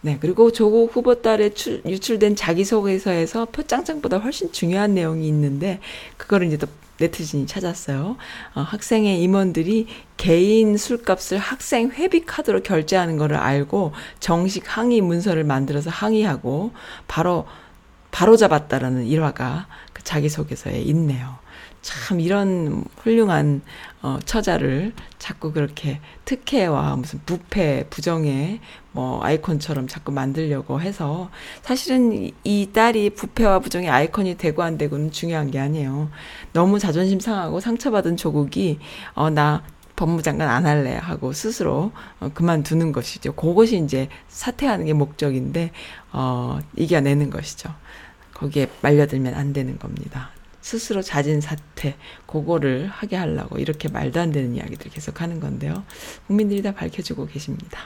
네, 0.00 0.18
그리고 0.20 0.52
조국 0.52 0.94
후보 0.94 1.22
딸에 1.22 1.54
출, 1.54 1.80
유출된 1.86 2.36
자기소개서에서 2.36 3.46
표창장보다 3.46 4.18
훨씬 4.18 4.52
중요한 4.52 4.94
내용이 4.94 5.26
있는데 5.28 5.80
그거를 6.18 6.46
이제 6.48 6.58
또 6.58 6.66
네티즌이 6.98 7.46
찾았어요. 7.46 8.16
어, 8.54 8.60
학생의 8.60 9.22
임원들이 9.22 9.86
개인 10.16 10.76
술값을 10.76 11.38
학생 11.38 11.90
회비 11.90 12.24
카드로 12.24 12.62
결제하는 12.62 13.16
거를 13.16 13.36
알고 13.36 13.92
정식 14.20 14.64
항의 14.66 15.00
문서를 15.00 15.44
만들어서 15.44 15.90
항의하고 15.90 16.72
바로 17.08 17.46
바로 18.10 18.36
잡았다라는 18.36 19.06
일화가 19.06 19.66
그 19.92 20.04
자기소개서에 20.04 20.78
있네요. 20.82 21.36
참 21.82 22.20
이런 22.20 22.84
훌륭한 22.98 23.60
어, 24.02 24.18
처자를 24.24 24.92
자꾸 25.18 25.52
그렇게 25.52 26.00
특혜와 26.24 26.96
무슨 26.96 27.20
부패, 27.26 27.86
부정의 27.90 28.60
뭐 28.94 29.22
아이콘처럼 29.22 29.88
자꾸 29.88 30.12
만들려고 30.12 30.80
해서 30.80 31.30
사실은 31.62 32.12
이, 32.12 32.32
이 32.44 32.70
딸이 32.72 33.10
부패와 33.10 33.58
부정의 33.58 33.90
아이콘이 33.90 34.38
되고 34.38 34.62
안 34.62 34.78
되고는 34.78 35.10
중요한 35.10 35.50
게 35.50 35.58
아니에요. 35.58 36.10
너무 36.52 36.78
자존심 36.78 37.18
상하고 37.18 37.58
상처받은 37.58 38.16
조국이 38.16 38.78
어, 39.14 39.30
나 39.30 39.64
법무장관 39.96 40.48
안 40.48 40.64
할래 40.64 40.96
하고 40.96 41.32
스스로 41.32 41.90
어, 42.20 42.30
그만두는 42.32 42.92
것이죠. 42.92 43.34
그것이 43.34 43.82
이제 43.82 44.08
사퇴하는 44.28 44.86
게 44.86 44.92
목적인데 44.92 45.72
어, 46.12 46.60
이겨내는 46.76 47.30
것이죠. 47.30 47.74
거기에 48.32 48.68
말려들면 48.80 49.34
안 49.34 49.52
되는 49.52 49.76
겁니다. 49.78 50.30
스스로 50.60 51.02
자진 51.02 51.40
사퇴, 51.40 51.96
그거를 52.26 52.88
하게 52.88 53.16
하려고 53.16 53.58
이렇게 53.58 53.88
말도 53.88 54.20
안 54.20 54.32
되는 54.32 54.54
이야기들 54.54 54.90
계속 54.90 55.20
하는 55.20 55.38
건데요. 55.38 55.84
국민들이 56.26 56.62
다 56.62 56.72
밝혀주고 56.72 57.26
계십니다. 57.26 57.80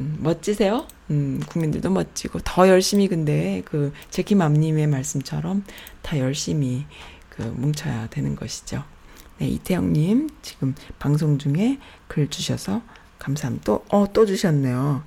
네. 0.00 0.06
음, 0.06 0.16
멋지세요? 0.20 0.86
음, 1.10 1.40
국민들도 1.46 1.90
멋지고, 1.90 2.40
더 2.42 2.68
열심히 2.68 3.06
근데 3.06 3.62
그 3.66 3.92
제키맘님의 4.10 4.86
말씀처럼 4.86 5.64
다 6.02 6.18
열심히 6.18 6.86
그 7.28 7.42
뭉쳐야 7.42 8.08
되는 8.08 8.34
것이죠. 8.34 8.82
네, 9.38 9.48
이태영님, 9.48 10.30
지금 10.42 10.74
방송 10.98 11.38
중에 11.38 11.78
글 12.08 12.28
주셔서 12.28 12.82
감사합니다. 13.18 13.64
또, 13.64 13.84
어, 13.90 14.12
또 14.12 14.26
주셨네요. 14.26 15.02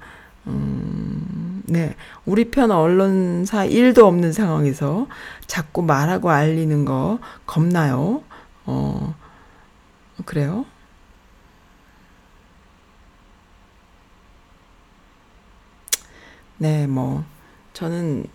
음, 0.47 1.63
네. 1.65 1.95
우리 2.25 2.51
편 2.51 2.71
언론사 2.71 3.65
1도 3.67 3.99
없는 3.99 4.33
상황에서 4.33 5.07
자꾸 5.47 5.81
말하고 5.81 6.29
알리는 6.29 6.85
거 6.85 7.19
겁나요? 7.45 8.23
어, 8.65 9.15
그래요? 10.25 10.65
네, 16.63 16.87
뭐, 16.87 17.25
저는, 17.73 18.25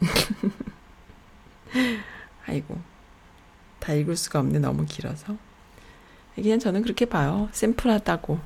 아이고, 2.46 2.78
다 3.80 3.92
읽을 3.92 4.16
수가 4.16 4.40
없네. 4.40 4.60
너무 4.60 4.86
길어서. 4.86 5.36
그냥 6.34 6.58
저는 6.58 6.80
그렇게 6.80 7.04
봐요. 7.04 7.50
샘플하다고. 7.52 8.40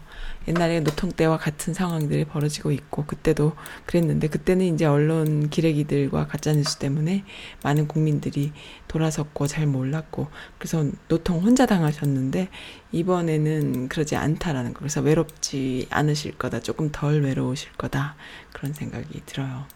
옛날에 0.48 0.80
노통 0.80 1.12
때와 1.12 1.36
같은 1.36 1.74
상황들이 1.74 2.24
벌어지고 2.24 2.72
있고, 2.72 3.04
그때도 3.04 3.52
그랬는데, 3.86 4.28
그때는 4.28 4.74
이제 4.74 4.86
언론 4.86 5.50
기레기들과 5.50 6.26
가짜 6.26 6.52
뉴스 6.52 6.78
때문에 6.78 7.24
많은 7.62 7.86
국민들이 7.86 8.52
돌아섰고, 8.88 9.46
잘 9.46 9.66
몰랐고, 9.66 10.28
그래서 10.58 10.84
노통 11.08 11.40
혼자 11.40 11.66
당하셨는데, 11.66 12.48
이번에는 12.92 13.88
그러지 13.88 14.16
않다라는 14.16 14.72
거. 14.72 14.80
그래서 14.80 15.00
외롭지 15.02 15.86
않으실 15.90 16.38
거다. 16.38 16.60
조금 16.60 16.90
덜 16.90 17.22
외로우실 17.22 17.72
거다. 17.72 18.16
그런 18.52 18.72
생각이 18.72 19.22
들어요. 19.26 19.66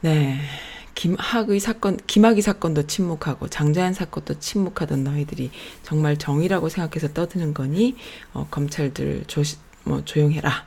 네. 0.00 0.40
김학의 1.02 1.58
사건, 1.58 1.96
김학의 2.06 2.42
사건도 2.42 2.86
침묵하고 2.86 3.48
장자연 3.48 3.92
사건도 3.92 4.38
침묵하던 4.38 5.02
너희들이 5.02 5.50
정말 5.82 6.16
정의라고 6.16 6.68
생각해서 6.68 7.12
떠드는 7.12 7.54
거니 7.54 7.96
어, 8.32 8.46
검찰들 8.48 9.24
조시, 9.26 9.56
뭐 9.82 10.04
조용해라. 10.04 10.64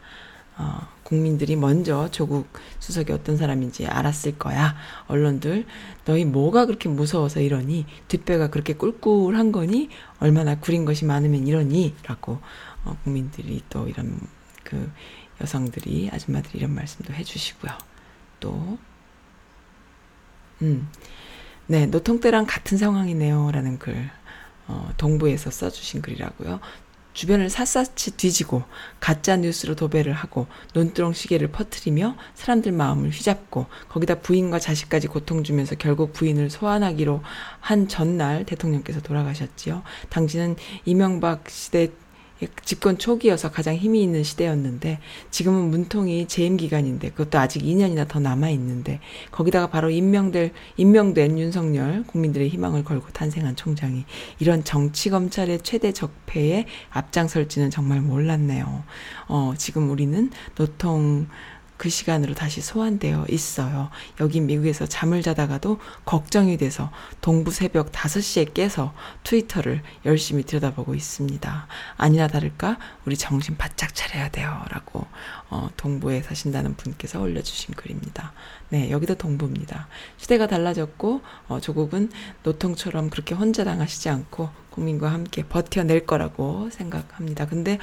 어, 0.57 0.87
국민들이 1.03 1.55
먼저 1.55 2.11
조국 2.11 2.49
수석이 2.79 3.13
어떤 3.13 3.37
사람인지 3.37 3.87
알았을 3.87 4.37
거야. 4.37 4.75
언론들 5.07 5.65
너희 6.03 6.25
뭐가 6.25 6.65
그렇게 6.65 6.89
무서워서 6.89 7.39
이러니 7.39 7.85
뒷배가 8.09 8.49
그렇게 8.49 8.73
꿀꿀한 8.73 9.53
거니 9.53 9.87
얼마나 10.19 10.59
구린 10.59 10.83
것이 10.83 11.05
많으면 11.05 11.47
이러니?라고 11.47 12.39
어, 12.83 12.97
국민들이 13.05 13.61
또 13.69 13.87
이런 13.87 14.19
그 14.65 14.91
여성들이 15.39 16.09
아줌마들이 16.11 16.59
이런 16.59 16.75
말씀도 16.75 17.13
해주시고요. 17.13 17.71
또 18.41 18.77
음. 20.61 20.87
네, 21.67 21.85
노통 21.87 22.19
때랑 22.19 22.45
같은 22.47 22.77
상황이네요. 22.77 23.51
라는 23.51 23.79
글, 23.79 24.09
어, 24.67 24.91
동부에서 24.97 25.49
써주신 25.49 26.01
글이라고요. 26.01 26.59
주변을 27.15 27.49
샅샅이 27.49 28.17
뒤지고 28.17 28.63
가짜 28.99 29.37
뉴스로 29.37 29.75
도배를 29.75 30.11
하고 30.11 30.47
논두렁 30.73 31.13
시계를 31.13 31.47
퍼뜨리며 31.47 32.17
사람들 32.35 32.73
마음을 32.73 33.09
휘잡고 33.09 33.67
거기다 33.87 34.15
부인과 34.15 34.59
자식까지 34.59 35.07
고통 35.07 35.43
주면서 35.43 35.75
결국 35.75 36.11
부인을 36.11 36.49
소환하기로 36.49 37.23
한 37.61 37.87
전날 37.87 38.45
대통령께서 38.45 38.99
돌아가셨지요. 38.99 39.81
당신은 40.09 40.57
이명박 40.83 41.49
시대 41.49 41.89
집권 42.63 42.97
초기여서 42.97 43.51
가장 43.51 43.75
힘이 43.75 44.03
있는 44.03 44.23
시대였는데 44.23 44.99
지금은 45.31 45.69
문통이 45.69 46.27
재임 46.27 46.57
기간인데 46.57 47.09
그것도 47.09 47.37
아직 47.39 47.63
2년이나 47.63 48.07
더 48.07 48.19
남아 48.19 48.49
있는데 48.51 48.99
거기다가 49.31 49.67
바로 49.67 49.89
임명될 49.89 50.51
임명된 50.77 51.39
윤석열 51.39 52.03
국민들의 52.07 52.49
희망을 52.49 52.83
걸고 52.83 53.09
탄생한 53.11 53.55
총장이 53.55 54.05
이런 54.39 54.63
정치 54.63 55.09
검찰의 55.09 55.61
최대 55.63 55.91
적폐에 55.91 56.65
앞장설지는 56.89 57.69
정말 57.69 58.01
몰랐네요. 58.01 58.83
어, 59.27 59.53
지금 59.57 59.89
우리는 59.89 60.31
노통 60.55 61.27
그 61.77 61.89
시간으로 61.89 62.33
다시 62.33 62.61
소환되어 62.61 63.25
있어요. 63.29 63.89
여기 64.19 64.39
미국에서 64.39 64.85
잠을 64.85 65.21
자다가도 65.21 65.79
걱정이 66.05 66.57
돼서 66.57 66.91
동부 67.21 67.51
새벽 67.51 67.91
5시에 67.91 68.53
깨서 68.53 68.93
트위터를 69.23 69.81
열심히 70.05 70.43
들여다보고 70.43 70.95
있습니다. 70.95 71.67
아니나 71.97 72.27
다를까 72.27 72.77
우리 73.05 73.17
정신 73.17 73.57
바짝 73.57 73.93
차려야 73.93 74.29
돼요. 74.29 74.63
라고 74.69 75.05
어, 75.49 75.69
동부에 75.77 76.21
사신다는 76.21 76.75
분께서 76.75 77.21
올려주신 77.21 77.75
글입니다. 77.75 78.33
네, 78.69 78.89
여기도 78.89 79.15
동부입니다. 79.15 79.87
시대가 80.17 80.47
달라졌고 80.47 81.21
어, 81.47 81.59
조국은 81.59 82.09
노통처럼 82.43 83.09
그렇게 83.09 83.35
혼자 83.35 83.63
당하시지 83.63 84.09
않고 84.09 84.49
국민과 84.71 85.11
함께 85.11 85.43
버텨낼 85.43 86.05
거라고 86.05 86.69
생각합니다. 86.71 87.45
근데 87.45 87.77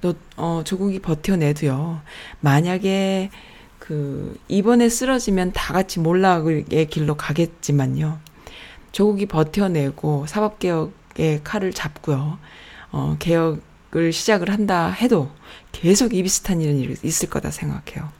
너, 0.00 0.14
어, 0.36 0.62
조국이 0.64 1.00
버텨내도요. 1.00 2.02
만약에 2.40 3.30
그 3.78 4.38
이번에 4.48 4.88
쓰러지면 4.88 5.52
다 5.52 5.72
같이 5.72 5.98
몰락의 6.00 6.88
길로 6.90 7.16
가겠지만요. 7.16 8.18
조국이 8.92 9.26
버텨내고 9.26 10.26
사법개혁의 10.26 11.40
칼을 11.42 11.72
잡고요. 11.72 12.38
어, 12.90 13.16
개혁 13.18 13.60
을 13.96 14.12
시작을 14.12 14.50
한다 14.50 14.90
해도 14.90 15.30
계속 15.72 16.12
이 16.12 16.22
비슷한 16.22 16.60
일은 16.60 16.96
있을 17.02 17.30
거다 17.30 17.50
생각해요. 17.50 18.10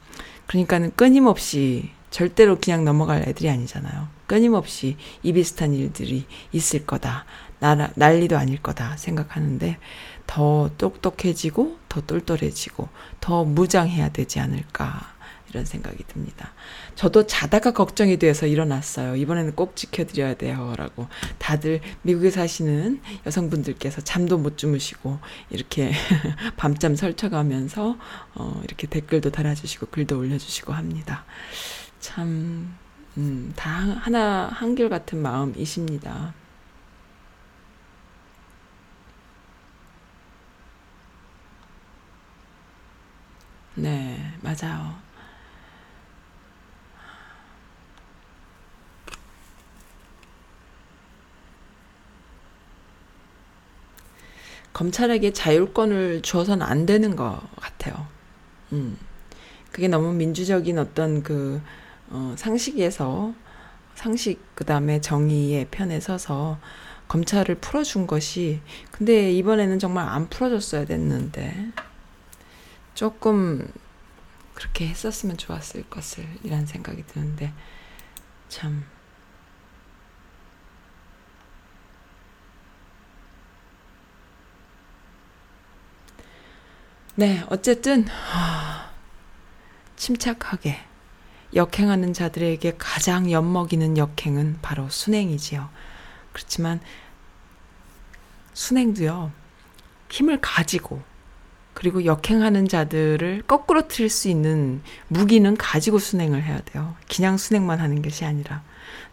그러니까는 0.47 0.91
끊임없이 0.95 1.91
절대로 2.09 2.59
그냥 2.59 2.83
넘어갈 2.83 3.27
애들이 3.27 3.49
아니잖아요. 3.49 4.07
끊임없이 4.25 4.97
이 5.21 5.31
비슷한 5.33 5.73
일들이 5.73 6.25
있을 6.51 6.85
거다. 6.87 7.25
나, 7.59 7.91
난리도 7.95 8.37
아닐 8.37 8.61
거다 8.61 8.97
생각하는데 8.97 9.77
더 10.25 10.71
똑똑해지고 10.77 11.77
더 11.89 12.01
똘똘해지고 12.01 12.87
더 13.19 13.43
무장해야 13.43 14.09
되지 14.09 14.39
않을까 14.39 15.13
이런 15.49 15.65
생각이 15.65 16.03
듭니다. 16.07 16.53
저도 16.99 17.27
자다가 17.27 17.71
걱정이 17.71 18.17
돼서 18.17 18.45
일어났어요. 18.45 19.15
이번에는 19.15 19.55
꼭 19.55 19.77
지켜드려야 19.77 20.33
돼요. 20.33 20.73
라고. 20.75 21.07
다들 21.37 21.79
미국에 22.01 22.29
사시는 22.29 22.99
여성분들께서 23.25 24.01
잠도 24.01 24.37
못 24.37 24.57
주무시고, 24.57 25.17
이렇게 25.49 25.93
밤잠 26.57 26.97
설쳐가면서, 26.97 27.97
어, 28.35 28.61
이렇게 28.65 28.85
댓글도 28.87 29.31
달아주시고, 29.31 29.87
글도 29.91 30.19
올려주시고 30.19 30.73
합니다. 30.73 31.23
참, 32.01 32.75
음, 33.15 33.53
다 33.55 33.69
하나, 33.69 34.49
한결같은 34.51 35.21
마음이십니다. 35.21 36.33
네, 43.75 44.33
맞아요. 44.41 45.08
검찰에게 54.79 55.33
자율권을 55.33 56.21
주어서는 56.21 56.65
안 56.65 56.85
되는 56.85 57.17
것 57.17 57.37
같아요. 57.59 58.07
음. 58.71 58.97
그게 59.73 59.89
너무 59.89 60.13
민주적인 60.13 60.79
어떤 60.79 61.21
그, 61.21 61.61
어, 62.07 62.33
상식에서, 62.37 63.33
상식, 63.95 64.39
그 64.55 64.63
다음에 64.63 65.01
정의의 65.01 65.67
편에 65.69 65.99
서서 65.99 66.59
검찰을 67.09 67.55
풀어준 67.55 68.07
것이, 68.07 68.61
근데 68.89 69.33
이번에는 69.33 69.79
정말 69.79 70.07
안 70.07 70.29
풀어줬어야 70.29 70.85
됐는데, 70.85 71.71
조금 72.93 73.69
그렇게 74.53 74.87
했었으면 74.87 75.35
좋았을 75.35 75.89
것을, 75.89 76.25
이란 76.41 76.65
생각이 76.65 77.03
드는데, 77.05 77.51
참. 78.47 78.85
네, 87.19 87.43
어쨌든 87.49 88.07
하, 88.07 88.91
침착하게 89.97 90.77
역행하는 91.53 92.13
자들에게 92.13 92.75
가장 92.77 93.29
엿먹이는 93.29 93.97
역행은 93.97 94.59
바로 94.61 94.87
순행이지요. 94.87 95.67
그렇지만 96.31 96.79
순행도요. 98.53 99.33
힘을 100.09 100.39
가지고 100.39 101.01
그리고 101.73 102.05
역행하는 102.05 102.69
자들을 102.69 103.43
거꾸로 103.47 103.89
틀수 103.89 104.29
있는 104.29 104.81
무기는 105.09 105.57
가지고 105.57 105.99
순행을 105.99 106.41
해야 106.41 106.61
돼요. 106.61 106.95
그냥 107.13 107.35
순행만 107.35 107.81
하는 107.81 108.01
것이 108.01 108.23
아니라 108.23 108.63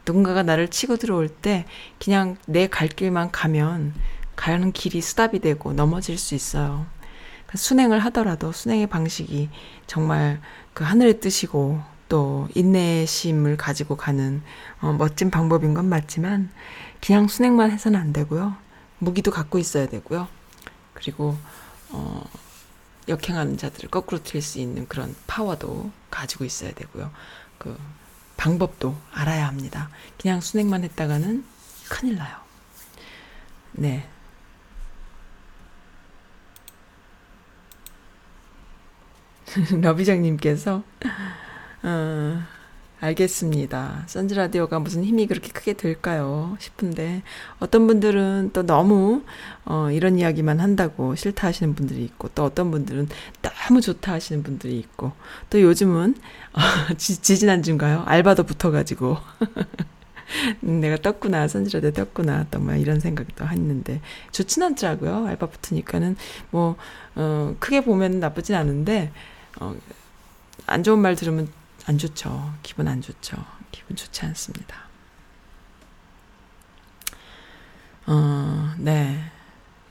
누군가가 0.06 0.44
나를 0.44 0.68
치고 0.68 0.98
들어올 0.98 1.28
때 1.28 1.64
그냥 1.98 2.36
내 2.46 2.68
갈 2.68 2.86
길만 2.86 3.32
가면 3.32 3.94
가는 4.36 4.70
길이 4.70 5.00
수답이 5.00 5.40
되고 5.40 5.72
넘어질 5.72 6.16
수 6.18 6.36
있어요. 6.36 6.86
순행을 7.54 8.00
하더라도 8.06 8.52
순행의 8.52 8.88
방식이 8.88 9.50
정말 9.86 10.40
그 10.74 10.84
하늘의 10.84 11.20
뜻이고 11.20 11.80
또 12.08 12.48
인내심을 12.54 13.56
가지고 13.56 13.96
가는 13.96 14.42
어, 14.80 14.92
멋진 14.92 15.30
방법인 15.30 15.74
건 15.74 15.88
맞지만 15.88 16.50
그냥 17.04 17.28
순행만 17.28 17.70
해서는 17.70 17.98
안 17.98 18.12
되고요. 18.12 18.56
무기도 18.98 19.30
갖고 19.30 19.58
있어야 19.58 19.86
되고요. 19.88 20.28
그리고 20.94 21.36
어, 21.90 22.24
역행하는 23.08 23.56
자들을 23.56 23.90
거꾸로 23.90 24.22
틀수 24.22 24.58
있는 24.58 24.88
그런 24.88 25.14
파워도 25.26 25.90
가지고 26.10 26.44
있어야 26.44 26.72
되고요. 26.72 27.10
그 27.58 27.78
방법도 28.36 28.96
알아야 29.12 29.46
합니다. 29.46 29.88
그냥 30.20 30.40
순행만 30.40 30.84
했다가는 30.84 31.44
큰일 31.88 32.16
나요. 32.16 32.36
네. 33.72 34.08
러비장님께서 39.80 40.82
어, 41.82 42.42
알겠습니다. 43.00 44.04
선즈 44.06 44.34
라디오가 44.34 44.78
무슨 44.78 45.04
힘이 45.04 45.26
그렇게 45.26 45.50
크게 45.50 45.74
될까요? 45.74 46.56
싶은데 46.58 47.22
어떤 47.60 47.86
분들은 47.86 48.50
또 48.52 48.64
너무 48.64 49.22
어, 49.64 49.90
이런 49.90 50.18
이야기만 50.18 50.60
한다고 50.60 51.14
싫다 51.14 51.48
하시는 51.48 51.74
분들이 51.74 52.02
있고 52.04 52.28
또 52.34 52.44
어떤 52.44 52.70
분들은 52.70 53.08
너무 53.42 53.80
좋다 53.80 54.12
하시는 54.12 54.42
분들이 54.42 54.78
있고 54.78 55.12
또 55.50 55.60
요즘은 55.60 56.14
어, 56.54 56.60
지, 56.96 57.20
지지난주인가요? 57.20 58.04
알바도 58.06 58.44
붙어가지고 58.44 59.18
내가 60.60 60.96
떴구나 60.96 61.46
선지라도 61.46 61.92
떴구나 61.92 62.46
또막 62.50 62.80
이런 62.80 62.98
생각도 62.98 63.46
했는데 63.46 64.00
좋진 64.32 64.62
않더라고요. 64.62 65.26
알바 65.26 65.46
붙으니까는 65.46 66.16
뭐 66.50 66.76
어, 67.14 67.54
크게 67.60 67.82
보면 67.82 68.20
나쁘진 68.20 68.54
않은데 68.54 69.12
어, 69.60 69.74
안 70.66 70.82
좋은 70.82 70.98
말 70.98 71.16
들으면 71.16 71.50
안 71.86 71.98
좋죠. 71.98 72.54
기분 72.62 72.88
안 72.88 73.00
좋죠. 73.00 73.36
기분 73.70 73.96
좋지 73.96 74.24
않습니다. 74.26 74.86
어, 78.06 78.74
네. 78.78 79.30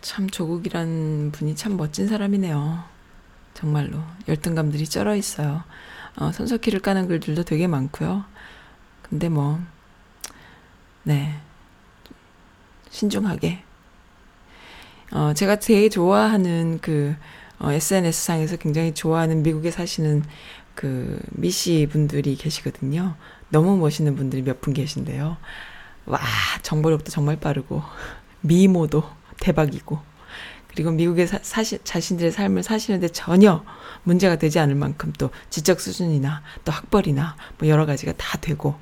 참 0.02 0.30
조국이란 0.30 1.32
분이 1.32 1.56
참 1.56 1.78
멋진 1.78 2.08
사람이네요. 2.08 2.84
정말로. 3.54 4.04
열등감들이 4.28 4.88
쩔어 4.88 5.16
있어요. 5.16 5.64
어, 6.18 6.32
손석희를 6.32 6.80
까는 6.80 7.08
글들도 7.08 7.44
되게 7.44 7.68
많고요. 7.68 8.26
근데 9.02 9.30
뭐, 9.30 9.60
네. 11.04 11.40
신중하게. 12.90 13.64
어, 15.12 15.34
제가 15.34 15.58
제일 15.58 15.90
좋아하는 15.90 16.80
그, 16.82 17.16
어, 17.60 17.72
SNS상에서 17.72 18.58
굉장히 18.58 18.94
좋아하는 18.94 19.44
미국에 19.44 19.72
사시는 19.72 20.24
그 20.74 21.20
미씨 21.32 21.88
분들이 21.90 22.36
계시거든요. 22.36 23.16
너무 23.50 23.78
멋있는 23.78 24.16
분들이 24.16 24.42
몇 24.42 24.60
분 24.62 24.74
계신데요. 24.74 25.38
와, 26.06 26.20
정보력도 26.62 27.12
정말 27.12 27.38
빠르고, 27.40 27.82
미모도 28.42 29.04
대박이고, 29.40 30.00
그리고 30.68 30.92
미국에 30.92 31.26
사, 31.26 31.40
사시, 31.42 31.80
자신들의 31.84 32.32
삶을 32.32 32.62
사시는데 32.64 33.08
전혀 33.10 33.64
문제가 34.04 34.36
되지 34.36 34.60
않을 34.60 34.76
만큼 34.76 35.14
또 35.18 35.30
지적 35.50 35.80
수준이나 35.80 36.42
또 36.66 36.72
학벌이나 36.74 37.38
뭐 37.58 37.70
여러 37.70 37.86
가지가 37.86 38.14
다 38.18 38.38
되고, 38.40 38.76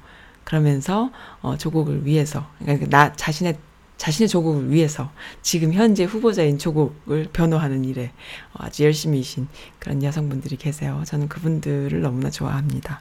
그러면서, 0.44 1.12
어, 1.42 1.58
조국을 1.58 2.06
위해서, 2.06 2.48
그러니까 2.60 2.88
나 2.90 3.14
자신의 3.14 3.58
자신의 4.04 4.28
조국을 4.28 4.70
위해서 4.70 5.14
지금 5.42 5.72
현재 5.72 6.04
후보자인 6.04 6.58
조국을 6.58 7.30
변호하는 7.32 7.86
일에 7.86 8.12
아주 8.54 8.84
열심히신 8.84 9.48
그런 9.80 10.04
여성분들이 10.04 10.58
계세요. 10.58 11.02
저는 11.06 11.30
그분들을 11.30 12.02
너무나 12.02 12.30
좋아합니다. 12.30 13.00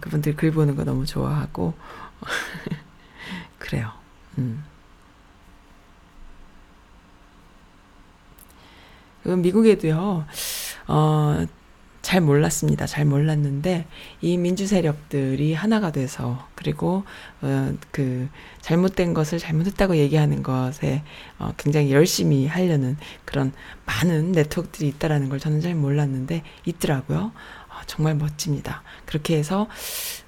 그분들 0.00 0.34
글 0.34 0.50
보는 0.50 0.74
거 0.74 0.82
너무 0.82 1.06
좋아하고 1.06 1.74
그래요. 3.60 3.92
음. 4.38 4.64
미국에도요. 9.24 10.26
어, 10.88 11.46
잘 12.02 12.20
몰랐습니다. 12.20 12.86
잘 12.86 13.04
몰랐는데 13.04 13.86
이 14.20 14.36
민주 14.36 14.66
세력들이 14.66 15.54
하나가 15.54 15.92
돼서 15.92 16.48
그리고 16.56 17.04
어, 17.40 17.72
그 17.92 18.28
잘못된 18.60 19.14
것을 19.14 19.38
잘못했다고 19.38 19.96
얘기하는 19.96 20.42
것에 20.42 21.02
어, 21.38 21.52
굉장히 21.56 21.92
열심히 21.92 22.46
하려는 22.46 22.96
그런 23.24 23.52
많은 23.86 24.32
네트워크들이 24.32 24.88
있다라는 24.88 25.28
걸 25.28 25.38
저는 25.38 25.60
잘 25.60 25.74
몰랐는데 25.76 26.42
있더라고요. 26.66 27.18
어, 27.68 27.74
정말 27.86 28.16
멋집니다. 28.16 28.82
그렇게 29.06 29.36
해서 29.38 29.68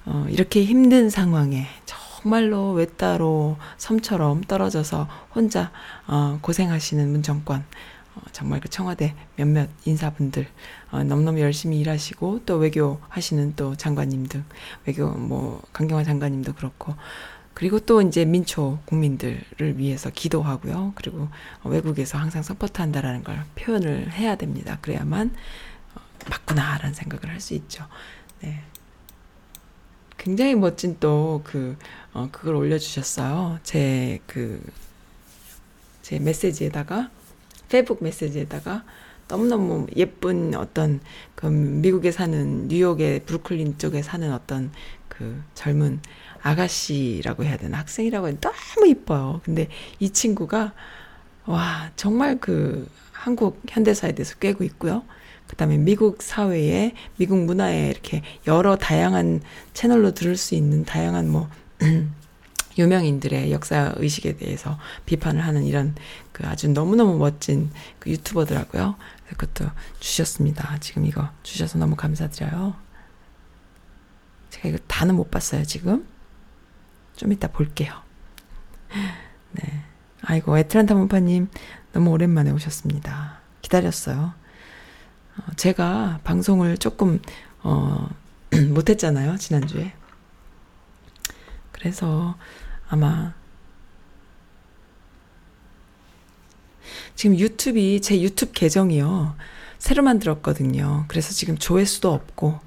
어, 0.05 0.25
이렇게 0.29 0.63
힘든 0.63 1.09
상황에 1.09 1.67
정말로 1.85 2.71
외따로 2.71 3.57
섬처럼 3.77 4.41
떨어져서 4.45 5.09
혼자 5.35 5.71
어, 6.07 6.39
고생하시는 6.41 7.11
문정권 7.11 7.59
어, 7.59 8.04
정말 8.31 8.59
그 8.59 8.69
청와대 8.69 9.15
몇몇 9.35 9.69
인사분들 9.85 10.47
어, 10.91 11.03
너무너무 11.03 11.39
열심히 11.39 11.79
일하시고 11.79 12.41
또 12.45 12.55
외교 12.57 12.99
하시는 13.09 13.55
또 13.55 13.75
장관님 13.75 14.27
등 14.27 14.43
외교 14.85 15.09
뭐 15.09 15.61
강경화 15.73 16.03
장관님도 16.03 16.53
그렇고 16.53 16.95
그리고 17.53 17.79
또 17.79 18.01
이제 18.01 18.25
민초 18.25 18.79
국민들을 18.85 19.77
위해서 19.77 20.09
기도하고요. 20.09 20.91
그리고 20.95 21.29
외국에서 21.63 22.17
항상 22.17 22.43
서포트한다라는 22.43 23.23
걸 23.23 23.39
표현을 23.55 24.11
해야 24.11 24.35
됩니다. 24.35 24.77
그래야만 24.81 25.33
어, 25.95 26.01
맞구나라는 26.29 26.93
생각을 26.93 27.29
할 27.29 27.39
수 27.39 27.53
있죠. 27.53 27.85
네. 28.41 28.61
굉장히 30.17 30.55
멋진 30.55 30.97
또 30.99 31.41
그, 31.45 31.77
어, 32.13 32.29
그걸 32.31 32.55
올려주셨어요. 32.55 33.59
제 33.63 34.19
그, 34.25 34.61
제 36.01 36.19
메시지에다가 36.19 37.09
페이북 37.69 38.03
메시지에다가 38.03 38.83
너무너무 39.27 39.87
예쁜 39.95 40.53
어떤 40.55 40.99
그 41.33 41.47
미국에 41.47 42.11
사는 42.11 42.67
뉴욕의 42.67 43.21
브루클린 43.21 43.77
쪽에 43.77 44.01
사는 44.01 44.31
어떤 44.31 44.71
그 45.07 45.41
젊은 45.55 45.99
아가씨라고 46.41 47.43
해야 47.43 47.57
되나 47.57 47.79
학생이라고 47.79 48.27
해야 48.27 48.35
되나 48.39 48.53
너무 48.53 48.87
이뻐요. 48.87 49.41
근데 49.43 49.67
이 49.99 50.11
친구가 50.11 50.73
와 51.45 51.91
정말 51.95 52.39
그 52.39 52.87
한국 53.11 53.61
현대사에 53.67 54.11
대해서 54.11 54.35
꿰고 54.35 54.63
있고요. 54.65 55.03
그다음에 55.47 55.77
미국 55.77 56.21
사회에 56.21 56.93
미국 57.17 57.43
문화에 57.43 57.89
이렇게 57.89 58.21
여러 58.47 58.75
다양한 58.75 59.41
채널로 59.73 60.13
들을 60.13 60.37
수 60.37 60.55
있는 60.55 60.85
다양한 60.85 61.29
뭐 61.29 61.49
유명인들의 62.77 63.51
역사 63.51 63.93
의식에 63.95 64.37
대해서 64.37 64.77
비판을 65.05 65.41
하는 65.41 65.63
이런 65.63 65.95
그 66.35 66.45
아주 66.45 66.67
너무너무 66.67 67.17
멋진 67.17 67.71
그 67.97 68.09
유튜버더라고요. 68.09 68.97
그것도 69.29 69.71
주셨습니다. 70.01 70.77
지금 70.81 71.05
이거 71.05 71.29
주셔서 71.43 71.77
너무 71.77 71.95
감사드려요. 71.95 72.75
제가 74.49 74.67
이거 74.67 74.77
다는 74.85 75.15
못 75.15 75.31
봤어요, 75.31 75.63
지금. 75.63 76.05
좀 77.15 77.31
이따 77.31 77.47
볼게요. 77.47 77.93
네. 79.53 79.83
아이고, 80.23 80.57
애틀란타 80.57 80.95
문파님, 80.95 81.47
너무 81.93 82.09
오랜만에 82.09 82.51
오셨습니다. 82.51 83.39
기다렸어요. 83.61 84.33
어, 85.37 85.55
제가 85.55 86.19
방송을 86.25 86.77
조금, 86.79 87.21
어, 87.63 88.09
못했잖아요, 88.73 89.37
지난주에. 89.37 89.93
그래서 91.71 92.35
아마 92.89 93.33
지금 97.15 97.37
유튜브이 97.37 98.01
제 98.01 98.21
유튜브 98.21 98.51
계정이요. 98.53 99.35
새로 99.77 100.03
만들었거든요. 100.03 101.05
그래서 101.07 101.33
지금 101.33 101.57
조회수도 101.57 102.11
없고 102.11 102.59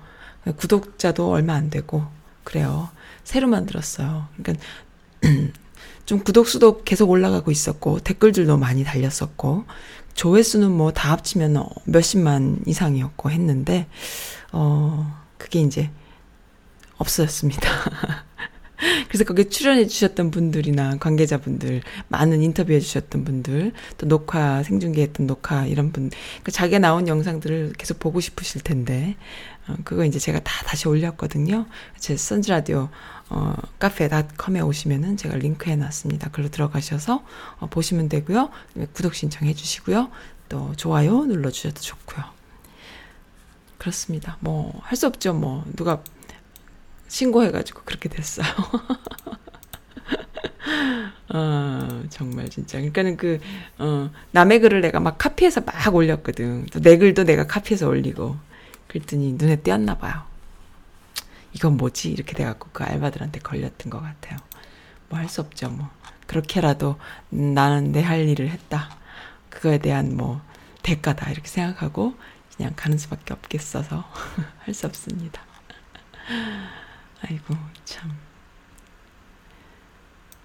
구독자도 0.57 1.31
얼마 1.31 1.55
안 1.55 1.71
되고 1.71 2.05
그래요. 2.45 2.91
새로 3.25 3.49
만들었어요. 3.49 4.29
그러니까 4.43 4.64
좀 6.07 6.21
구독수도 6.21 6.85
계속 6.85 7.11
올라가고 7.11 7.51
있었고 7.51 8.01
댓글들도 8.01 8.57
많이 8.57 8.85
달렸었고 8.85 9.64
조회수는 10.14 10.71
뭐 10.71 10.91
다 10.91 11.12
합치면 11.12 11.64
몇십만 11.85 12.62
이상이었고 12.66 13.31
했는데 13.31 13.87
어 14.53 15.14
그게 15.37 15.61
이제 15.61 15.91
없어졌습니다. 16.97 17.69
그래서 19.09 19.24
거기에 19.24 19.45
출연해 19.45 19.87
주셨던 19.87 20.31
분들이나 20.31 20.99
관계자분들, 20.99 21.83
많은 22.09 22.43
인터뷰해 22.43 22.81
주셨던 22.81 23.24
분들, 23.24 23.72
또 23.99 24.07
녹화, 24.07 24.62
생중계했던 24.62 25.26
녹화, 25.26 25.66
이런 25.66 25.93
분, 25.93 26.11
그 26.43 26.53
자기가 26.53 26.79
나온 26.79 27.09
영상들을 27.09 27.72
계속 27.76 27.99
보고 27.99 28.20
싶으실 28.20 28.62
텐데, 28.62 29.16
어, 29.66 29.74
그거 29.85 30.05
이제 30.05 30.18
제가 30.18 30.41
다 30.41 30.64
다시 30.64 30.89
올렸거든요. 30.89 31.66
제 31.99 32.16
선즈라디오, 32.16 32.89
어, 33.31 33.55
카페닷컴에 33.79 34.61
오시면은 34.61 35.16
제가 35.16 35.37
링크 35.37 35.70
해 35.70 35.76
놨습니다. 35.76 36.31
글로 36.31 36.49
들어가셔서, 36.49 37.24
어, 37.59 37.66
보시면 37.66 38.09
되고요. 38.09 38.51
구독 38.93 39.14
신청해 39.14 39.55
주시고요. 39.55 40.11
또 40.49 40.72
좋아요 40.76 41.24
눌러주셔도 41.24 41.81
좋고요. 41.81 42.24
그렇습니다. 43.76 44.37
뭐, 44.41 44.81
할 44.83 44.97
수 44.97 45.07
없죠. 45.07 45.35
뭐, 45.35 45.64
누가 45.76 46.03
신고해가지고 47.09 47.83
그렇게 47.85 48.09
됐어요. 48.09 48.47
어, 51.35 52.03
정말 52.11 52.49
진짜. 52.49 52.79
그러니까는 52.79 53.17
그, 53.17 53.41
어, 53.79 54.11
남의 54.31 54.61
글을 54.61 54.81
내가 54.81 55.01
막 55.01 55.19
카피해서 55.19 55.61
막 55.63 55.95
올렸거든. 55.95 56.67
또 56.67 56.81
내 56.81 56.97
글도 56.97 57.25
내가 57.25 57.47
카피해서 57.47 57.89
올리고. 57.89 58.37
그랬더니 58.87 59.33
눈에 59.35 59.57
띄었나 59.57 59.99
봐요. 59.99 60.23
이건 61.53 61.77
뭐지? 61.77 62.11
이렇게 62.11 62.35
돼갖고 62.35 62.69
그 62.73 62.85
알바들한테 62.85 63.41
걸렸던 63.41 63.91
것 63.91 64.01
같아요. 64.01 64.39
뭐 65.11 65.19
할 65.19 65.29
수 65.29 65.41
없죠, 65.41 65.71
뭐. 65.71 65.89
그렇게라도 66.27 66.97
나는 67.31 67.93
내 67.93 68.03
할 68.03 68.29
일을 68.29 68.49
했다. 68.51 68.91
그거에 69.51 69.79
대한 69.79 70.17
뭐 70.17 70.41
대가다. 70.83 71.31
이렇게 71.31 71.49
생각하고 71.49 72.15
그냥 72.57 72.73
가는 72.77 72.97
수밖에 72.99 73.35
없겠어서 73.35 74.05
할 74.65 74.75
수 74.75 74.87
없습니다. 74.87 75.43
아이고, 77.21 77.55
참. 77.85 78.11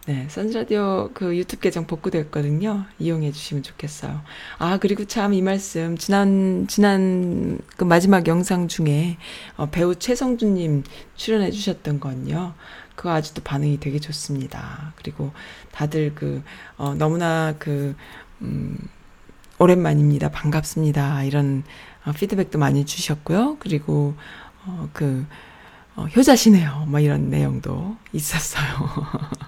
네, 0.05 0.27
선즈라디오 0.29 1.11
그 1.13 1.37
유튜브 1.37 1.61
계정 1.61 1.87
복구됐거든요. 1.87 2.85
이용해 2.99 3.31
주시면 3.31 3.63
좋겠어요. 3.63 4.21
아, 4.57 4.77
그리고 4.77 5.05
참 5.05 5.33
이 5.33 5.41
말씀, 5.41 5.97
지난, 5.97 6.65
지난 6.67 7.59
그 7.77 7.85
마지막 7.85 8.27
영상 8.27 8.67
중에 8.67 9.17
어, 9.55 9.67
배우 9.69 9.95
최성준님 9.95 10.83
출연해 11.15 11.51
주셨던 11.51 12.01
건요. 12.01 12.53
그거 12.95 13.11
아직도 13.11 13.43
반응이 13.43 13.79
되게 13.79 13.97
좋습니다. 13.99 14.91
그리고 14.97 15.31
다들 15.71 16.13
그, 16.15 16.43
어, 16.75 16.93
너무나 16.95 17.55
그, 17.57 17.95
음, 18.41 18.77
오랜만입니다. 19.57 20.29
반갑습니다. 20.31 21.23
이런 21.23 21.63
어, 22.05 22.11
피드백도 22.11 22.59
많이 22.59 22.85
주셨고요. 22.85 23.55
그리고, 23.59 24.15
어, 24.65 24.89
그, 24.91 25.25
어, 25.95 26.05
효자시네요. 26.05 26.85
뭐 26.87 26.99
이런 26.99 27.29
내용도 27.29 27.97
있었어요. 28.13 28.63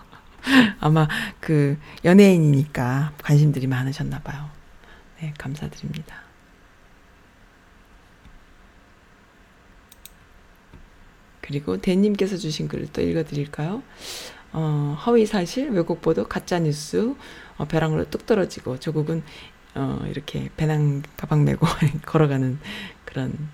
아마 0.79 1.07
그 1.39 1.77
연예인이니까 2.03 3.13
관심들이 3.21 3.65
많으셨나 3.67 4.19
봐요. 4.19 4.49
네, 5.19 5.33
감사드립니다. 5.37 6.25
그리고 11.41 11.79
대님께서 11.79 12.37
주신 12.37 12.67
글을 12.67 12.87
또 12.91 13.01
읽어드릴까요? 13.01 13.83
어, 14.53 14.97
허위 15.05 15.25
사실, 15.25 15.69
왜곡 15.69 16.01
보도, 16.01 16.27
가짜 16.27 16.59
뉴스, 16.59 17.13
어, 17.57 17.65
벼랑으로 17.65 18.09
뚝 18.09 18.25
떨어지고 18.25 18.79
조국은 18.79 19.23
어, 19.75 20.05
이렇게 20.09 20.49
배낭 20.55 21.03
가방 21.17 21.43
메고 21.43 21.67
걸어가는 22.05 22.59
그런 23.03 23.49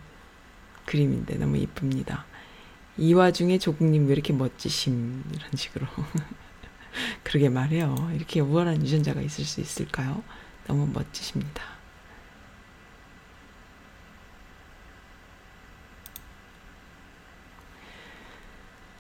그림인데 0.85 1.35
너무 1.37 1.57
이쁩니다. 1.57 2.25
이 3.01 3.15
와중에 3.15 3.57
조국님 3.57 4.05
왜 4.05 4.13
이렇게 4.13 4.31
멋지심 4.31 5.23
이런 5.33 5.49
식으로 5.55 5.87
그러게 7.23 7.49
말해요. 7.49 7.95
이렇게 8.13 8.41
우월한 8.41 8.83
유전자가 8.83 9.21
있을 9.21 9.43
수 9.43 9.59
있을까요? 9.59 10.21
너무 10.67 10.85
멋지십니다. 10.93 11.63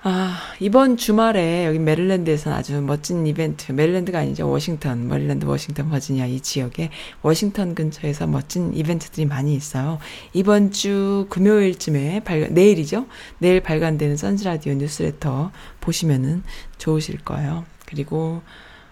아, 0.01 0.50
이번 0.61 0.95
주말에 0.95 1.65
여기 1.65 1.79
메릴랜드에서는 1.79 2.55
아주 2.55 2.79
멋진 2.83 3.25
이벤트, 3.25 3.71
메릴랜드가 3.71 4.19
아니죠. 4.19 4.47
워싱턴, 4.47 5.07
메릴랜드, 5.07 5.45
워싱턴, 5.45 5.89
버지니아 5.89 6.27
이 6.27 6.39
지역에 6.39 6.91
워싱턴 7.23 7.73
근처에서 7.73 8.27
멋진 8.27 8.71
이벤트들이 8.71 9.25
많이 9.25 9.55
있어요. 9.55 9.97
이번 10.33 10.69
주 10.69 11.25
금요일쯤에 11.31 12.19
발간, 12.19 12.53
내일이죠. 12.53 13.07
내일 13.39 13.61
발간되는 13.63 14.17
선즈라디오 14.17 14.75
뉴스레터 14.75 15.51
보시면은 15.79 16.43
좋으실 16.77 17.21
거예요. 17.25 17.65
그리고, 17.87 18.43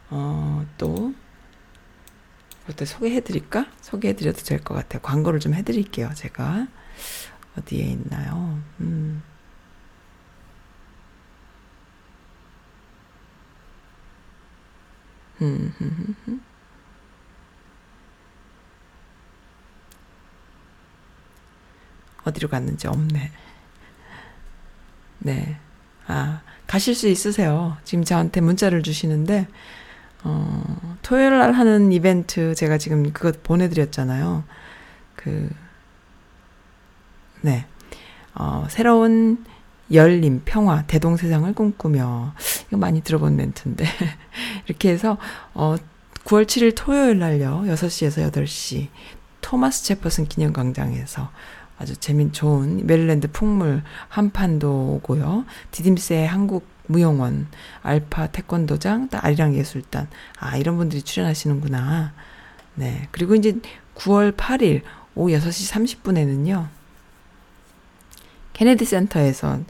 어, 0.09 0.65
또, 0.79 1.13
그것도 2.65 2.85
소개해드릴까? 2.85 3.67
소개해드려도 3.81 4.41
될 4.41 4.63
것 4.63 4.73
같아요. 4.73 5.03
광고를 5.03 5.39
좀 5.39 5.53
해드릴게요. 5.53 6.09
제가. 6.15 6.65
어디에 7.59 7.83
있나요? 7.83 8.59
음. 8.79 9.21
어디로 22.25 22.49
갔는지 22.49 22.87
없네. 22.87 23.31
네. 25.19 25.59
아, 26.07 26.41
가실 26.67 26.95
수 26.95 27.07
있으세요. 27.07 27.77
지금 27.83 28.03
저한테 28.03 28.41
문자를 28.41 28.83
주시는데, 28.83 29.47
어, 30.23 30.97
토요일 31.01 31.37
날 31.37 31.53
하는 31.53 31.91
이벤트 31.91 32.55
제가 32.55 32.77
지금 32.77 33.11
그것 33.13 33.43
보내드렸잖아요. 33.43 34.43
그, 35.15 35.49
네. 37.41 37.65
어, 38.35 38.67
새로운 38.69 39.45
열림, 39.91 40.41
평화, 40.45 40.83
대동세상을 40.83 41.51
꿈꾸며. 41.53 42.33
이거 42.67 42.77
많이 42.77 43.01
들어본 43.01 43.35
멘트인데. 43.35 43.85
이렇게 44.67 44.89
해서, 44.89 45.17
어, 45.53 45.75
9월 46.25 46.45
7일 46.45 46.73
토요일 46.75 47.19
날요, 47.19 47.63
6시에서 47.67 48.31
8시, 48.31 48.87
토마스 49.41 49.83
제퍼슨 49.85 50.25
기념 50.25 50.53
광장에서 50.53 51.31
아주 51.79 51.95
재밌, 51.95 52.33
좋은 52.33 52.85
메릴랜드 52.85 53.31
풍물 53.31 53.83
한판도 54.09 54.95
오고요. 54.95 55.45
디딤스의 55.71 56.27
한국 56.27 56.67
무용원, 56.87 57.47
알파 57.81 58.27
태권도장, 58.27 59.09
또 59.09 59.17
아리랑 59.21 59.55
예술단. 59.55 60.07
아, 60.39 60.57
이런 60.57 60.77
분들이 60.77 61.01
출연하시는구나. 61.01 62.13
네. 62.75 63.07
그리고 63.11 63.35
이제 63.35 63.59
9월 63.95 64.35
8일 64.35 64.81
오후 65.15 65.31
6시 65.31 65.99
30분에는요. 66.01 66.67
케네디 68.59 68.83
센터에서 68.83 69.61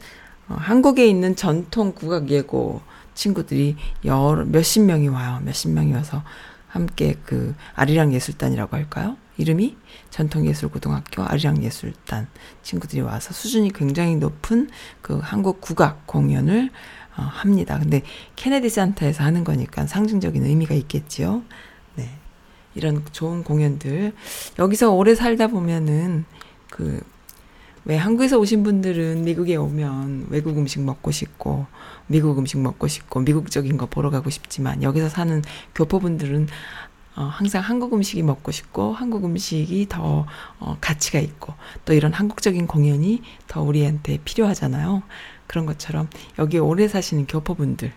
어, 0.48 0.56
한국에 0.58 1.06
있는 1.06 1.36
전통 1.36 1.92
국악 1.92 2.28
예고 2.28 2.80
친구들이 3.14 3.76
여러 4.04 4.44
몇십 4.44 4.82
명이 4.82 5.06
와요. 5.06 5.40
몇십 5.44 5.70
명이 5.70 5.92
와서 5.92 6.24
함께 6.66 7.14
그 7.24 7.54
아리랑 7.76 8.12
예술단이라고 8.12 8.74
할까요? 8.74 9.16
이름이 9.36 9.76
전통예술고등학교 10.10 11.22
아리랑 11.22 11.62
예술단 11.62 12.26
친구들이 12.64 13.02
와서 13.02 13.32
수준이 13.32 13.72
굉장히 13.72 14.16
높은 14.16 14.68
그 15.02 15.20
한국 15.22 15.60
국악 15.60 16.08
공연을 16.08 16.70
어, 17.16 17.22
합니다. 17.22 17.78
근데 17.78 18.02
케네디 18.34 18.70
센터에서 18.70 19.22
하는 19.22 19.44
거니까 19.44 19.86
상징적인 19.86 20.44
의미가 20.44 20.74
있겠지요. 20.74 21.44
네. 21.94 22.10
이런 22.74 23.04
좋은 23.12 23.44
공연들 23.44 24.14
여기서 24.58 24.90
오래 24.90 25.14
살다 25.14 25.46
보면은 25.46 26.24
그 26.68 27.00
왜 27.84 27.96
한국에서 27.96 28.38
오신 28.38 28.62
분들은 28.62 29.24
미국에 29.24 29.56
오면 29.56 30.26
외국 30.30 30.58
음식 30.58 30.80
먹고 30.80 31.10
싶고 31.10 31.66
미국 32.06 32.38
음식 32.38 32.58
먹고 32.58 32.88
싶고 32.88 33.20
미국적인 33.20 33.76
거 33.76 33.86
보러 33.86 34.10
가고 34.10 34.30
싶지만 34.30 34.82
여기서 34.82 35.08
사는 35.08 35.42
교포분들은 35.74 36.48
어, 37.16 37.22
항상 37.22 37.62
한국 37.62 37.92
음식이 37.94 38.22
먹고 38.22 38.52
싶고 38.52 38.92
한국 38.92 39.24
음식이 39.24 39.86
더 39.88 40.26
어, 40.58 40.76
가치가 40.80 41.18
있고 41.18 41.54
또 41.84 41.92
이런 41.92 42.12
한국적인 42.12 42.66
공연이 42.66 43.22
더 43.48 43.62
우리한테 43.62 44.18
필요하잖아요. 44.24 45.02
그런 45.46 45.66
것처럼 45.66 46.08
여기 46.38 46.58
오래 46.58 46.86
사시는 46.86 47.26
교포분들 47.26 47.92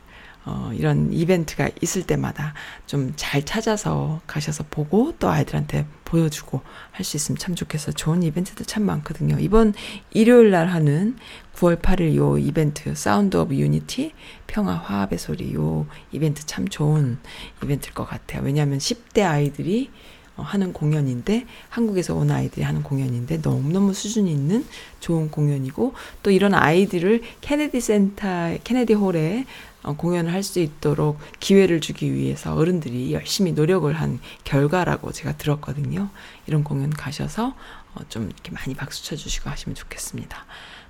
어, 0.45 0.71
이런 0.73 1.13
이벤트가 1.13 1.69
있을 1.81 2.03
때마다 2.03 2.53
좀 2.87 3.13
잘 3.15 3.43
찾아서 3.45 4.21
가셔서 4.27 4.65
보고 4.69 5.13
또 5.19 5.29
아이들한테 5.29 5.85
보여주고 6.13 6.61
할 6.91 7.03
수 7.03 7.17
있으면 7.17 7.37
참 7.39 7.55
좋겠어요. 7.55 7.93
좋은 7.95 8.21
이벤트도 8.23 8.63
참 8.65 8.83
많거든요. 8.83 9.37
이번 9.39 9.73
일요일 10.11 10.51
날 10.51 10.67
하는 10.67 11.17
9월 11.55 11.81
8일 11.81 12.15
요 12.15 12.37
이벤트 12.37 12.93
Sound 12.95 13.35
of 13.35 13.55
Unity 13.55 14.13
평화 14.45 14.75
화합의 14.75 15.17
소리 15.17 15.53
요 15.53 15.87
이벤트 16.11 16.45
참 16.45 16.67
좋은 16.67 17.17
이벤트일 17.63 17.93
것 17.93 18.05
같아요. 18.07 18.43
왜냐하면 18.43 18.77
10대 18.77 19.23
아이들이 19.23 19.89
어, 20.35 20.41
하는 20.41 20.73
공연인데 20.73 21.45
한국에서 21.69 22.15
온 22.15 22.31
아이들이 22.31 22.63
하는 22.63 22.81
공연인데 22.81 23.37
너무너무 23.43 23.93
수준이 23.93 24.31
있는 24.31 24.65
좋은 24.99 25.29
공연이고 25.29 25.93
또 26.23 26.31
이런 26.31 26.53
아이들을 26.55 27.21
케네디 27.41 27.79
센터 27.81 28.57
케네디 28.63 28.93
홀에 28.93 29.45
어, 29.45 29.72
공연을 29.91 30.31
할 30.31 30.43
수 30.43 30.59
있도록 30.59 31.19
기회를 31.39 31.81
주기 31.81 32.13
위해서 32.13 32.53
어른들이 32.55 33.13
열심히 33.13 33.53
노력을 33.53 33.91
한 33.93 34.19
결과라고 34.43 35.11
제가 35.11 35.37
들었거든요. 35.37 36.09
이런 36.47 36.63
공연 36.63 36.89
가셔서 36.89 37.55
어, 37.95 38.01
좀 38.09 38.25
이렇게 38.25 38.51
많이 38.51 38.73
박수 38.73 39.03
쳐주시고 39.05 39.49
하시면 39.49 39.75
좋겠습니다. 39.75 40.45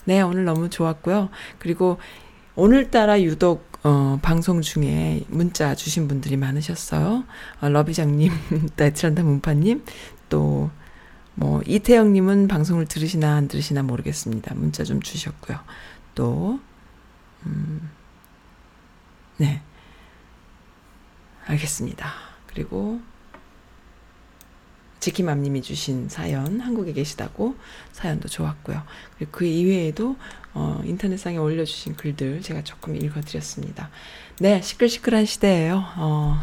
네, 0.05 0.21
오늘 0.21 0.45
너무 0.45 0.69
좋았고요. 0.69 1.29
그리고 1.59 1.97
오늘따라 2.55 3.21
유독 3.21 3.71
어, 3.83 4.17
방송 4.21 4.61
중에 4.61 5.23
문자 5.27 5.75
주신 5.75 6.07
분들이 6.07 6.37
많으셨어요. 6.37 7.25
어, 7.61 7.69
러비장님, 7.69 8.31
나트란다 8.77 9.23
문파님, 9.23 9.83
또, 10.29 10.71
뭐, 11.35 11.61
이태영님은 11.65 12.47
방송을 12.47 12.85
들으시나 12.85 13.35
안 13.35 13.49
들으시나 13.49 13.83
모르겠습니다. 13.83 14.55
문자 14.55 14.85
좀 14.85 15.01
주셨고요. 15.01 15.59
또, 16.15 16.61
음, 17.45 17.89
네. 19.43 19.61
알겠습니다. 21.47 22.13
그리고, 22.47 23.01
지키맘님이 25.01 25.61
주신 25.61 26.07
사연, 26.07 26.61
한국에 26.61 26.93
계시다고 26.93 27.57
사연도 27.91 28.29
좋았고요. 28.29 28.81
그리고 29.17 29.31
그 29.33 29.43
이외에도 29.43 30.15
어, 30.53 30.81
인터넷상에 30.85 31.35
올려주신 31.35 31.97
글들 31.97 32.41
제가 32.41 32.63
조금 32.63 32.95
읽어드렸습니다. 32.95 33.89
네, 34.39 34.61
시끌시끌한 34.61 35.25
시대예요. 35.25 35.83
어, 35.97 36.39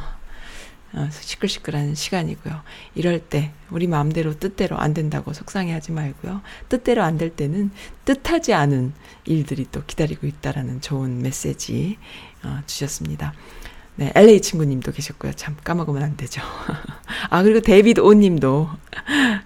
어, 0.93 1.09
시끌시끌한 1.11 1.95
시간이고요. 1.95 2.61
이럴 2.97 3.21
때 3.21 3.53
우리 3.71 3.87
마음대로 3.87 4.39
뜻대로 4.39 4.77
안 4.77 4.93
된다고 4.93 5.33
속상해하지 5.33 5.93
말고요. 5.93 6.43
뜻대로 6.69 7.03
안 7.03 7.17
될 7.17 7.31
때는 7.31 7.71
뜻하지 8.05 8.53
않은 8.53 8.93
일들이 9.25 9.67
또 9.73 9.85
기다리고 9.87 10.27
있다라는 10.27 10.83
좋은 10.83 11.23
메시지 11.23 11.97
어, 12.45 12.61
주셨습니다. 12.67 13.33
네, 13.97 14.13
LA 14.15 14.41
친구님도 14.41 14.93
계셨고요. 14.93 15.33
참 15.35 15.57
까먹으면 15.63 16.03
안 16.03 16.17
되죠. 16.17 16.41
아 17.29 17.43
그리고 17.43 17.61
데이비드 17.61 18.01
오님도 18.01 18.71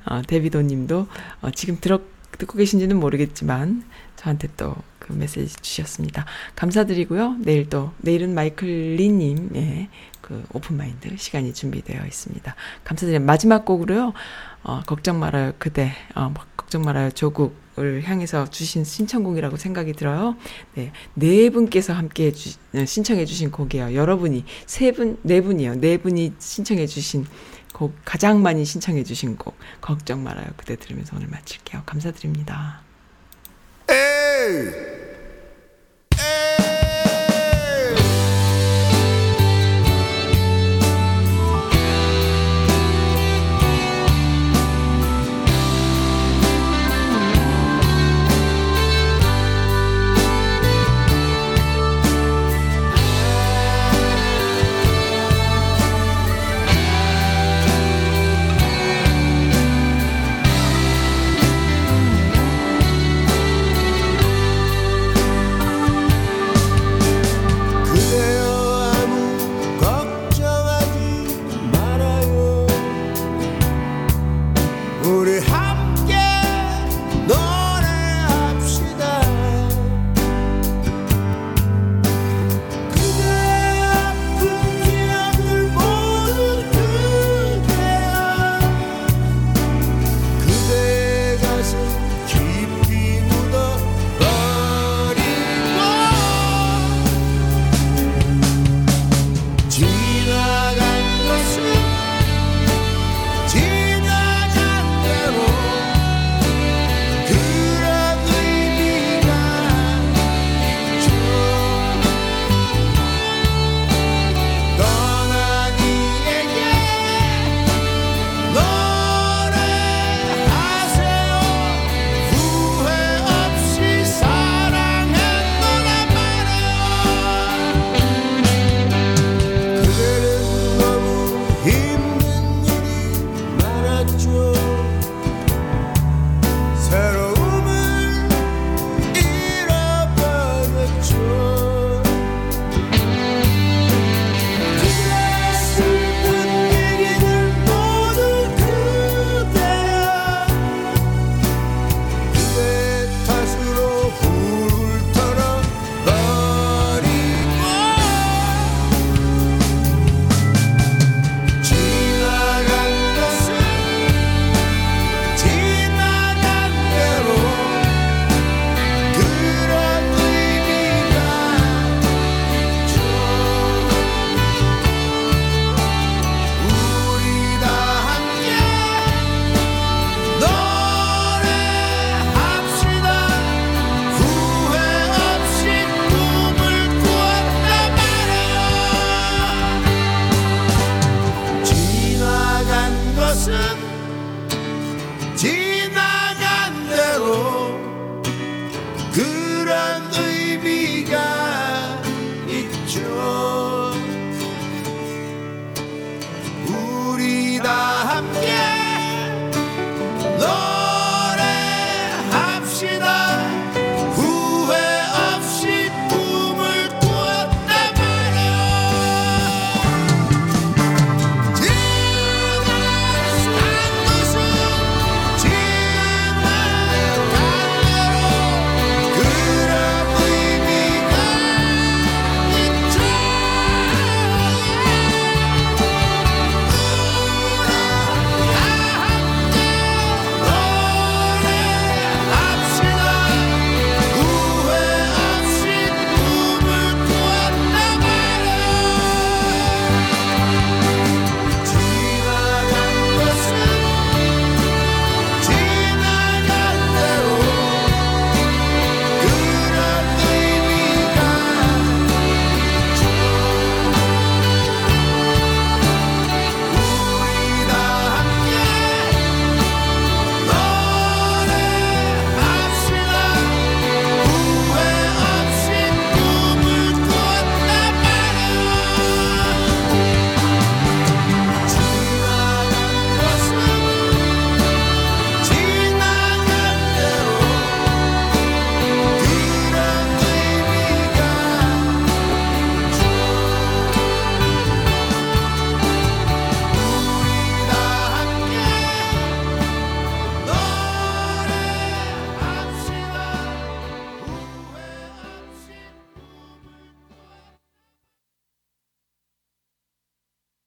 어, 0.06 0.22
데이비드 0.26 0.56
오님도 0.56 1.08
어, 1.42 1.50
지금 1.50 1.78
들어 1.80 2.00
듣고 2.38 2.58
계신지는 2.58 2.98
모르겠지만 2.98 3.84
저한테 4.16 4.48
또 4.56 4.76
그 5.06 5.12
메시지 5.12 5.54
주셨습니다. 5.60 6.24
감사드리고요. 6.56 7.36
내일 7.40 7.68
또 7.68 7.92
내일은 7.98 8.34
마이클 8.34 8.66
리님의 8.96 9.88
그 10.22 10.42
오픈 10.54 10.78
마인드 10.78 11.14
시간이 11.18 11.52
준비되어 11.52 12.06
있습니다. 12.06 12.54
감사드립니다. 12.84 13.30
마지막 13.30 13.64
곡으로요. 13.66 14.14
어, 14.62 14.80
걱정 14.86 15.18
말아요 15.18 15.52
그대 15.58 15.92
어, 16.14 16.32
걱정 16.74 16.82
말아요 16.82 17.10
조국을 17.12 18.02
향해서 18.02 18.50
주신 18.50 18.82
신청곡이라고 18.82 19.56
생각이 19.56 19.92
들어요. 19.92 20.36
네, 20.74 20.90
네 21.14 21.48
분께서 21.50 21.92
함께 21.92 22.32
주, 22.32 22.56
신청해 22.84 23.26
주신 23.26 23.52
곡이에요. 23.52 23.94
여러분이 23.94 24.44
세 24.66 24.90
분, 24.90 25.16
네 25.22 25.40
분이요. 25.40 25.76
네 25.76 25.98
분이 25.98 26.32
신청해 26.40 26.88
주신 26.88 27.26
곡 27.72 27.94
가장 28.04 28.42
많이 28.42 28.64
신청해 28.64 29.04
주신 29.04 29.36
곡 29.36 29.56
걱정 29.80 30.24
말아요 30.24 30.46
그대 30.56 30.74
들으면서 30.74 31.14
오늘 31.16 31.28
마칠게요. 31.28 31.82
감사드립니다. 31.86 32.80
Hey! 33.88 35.03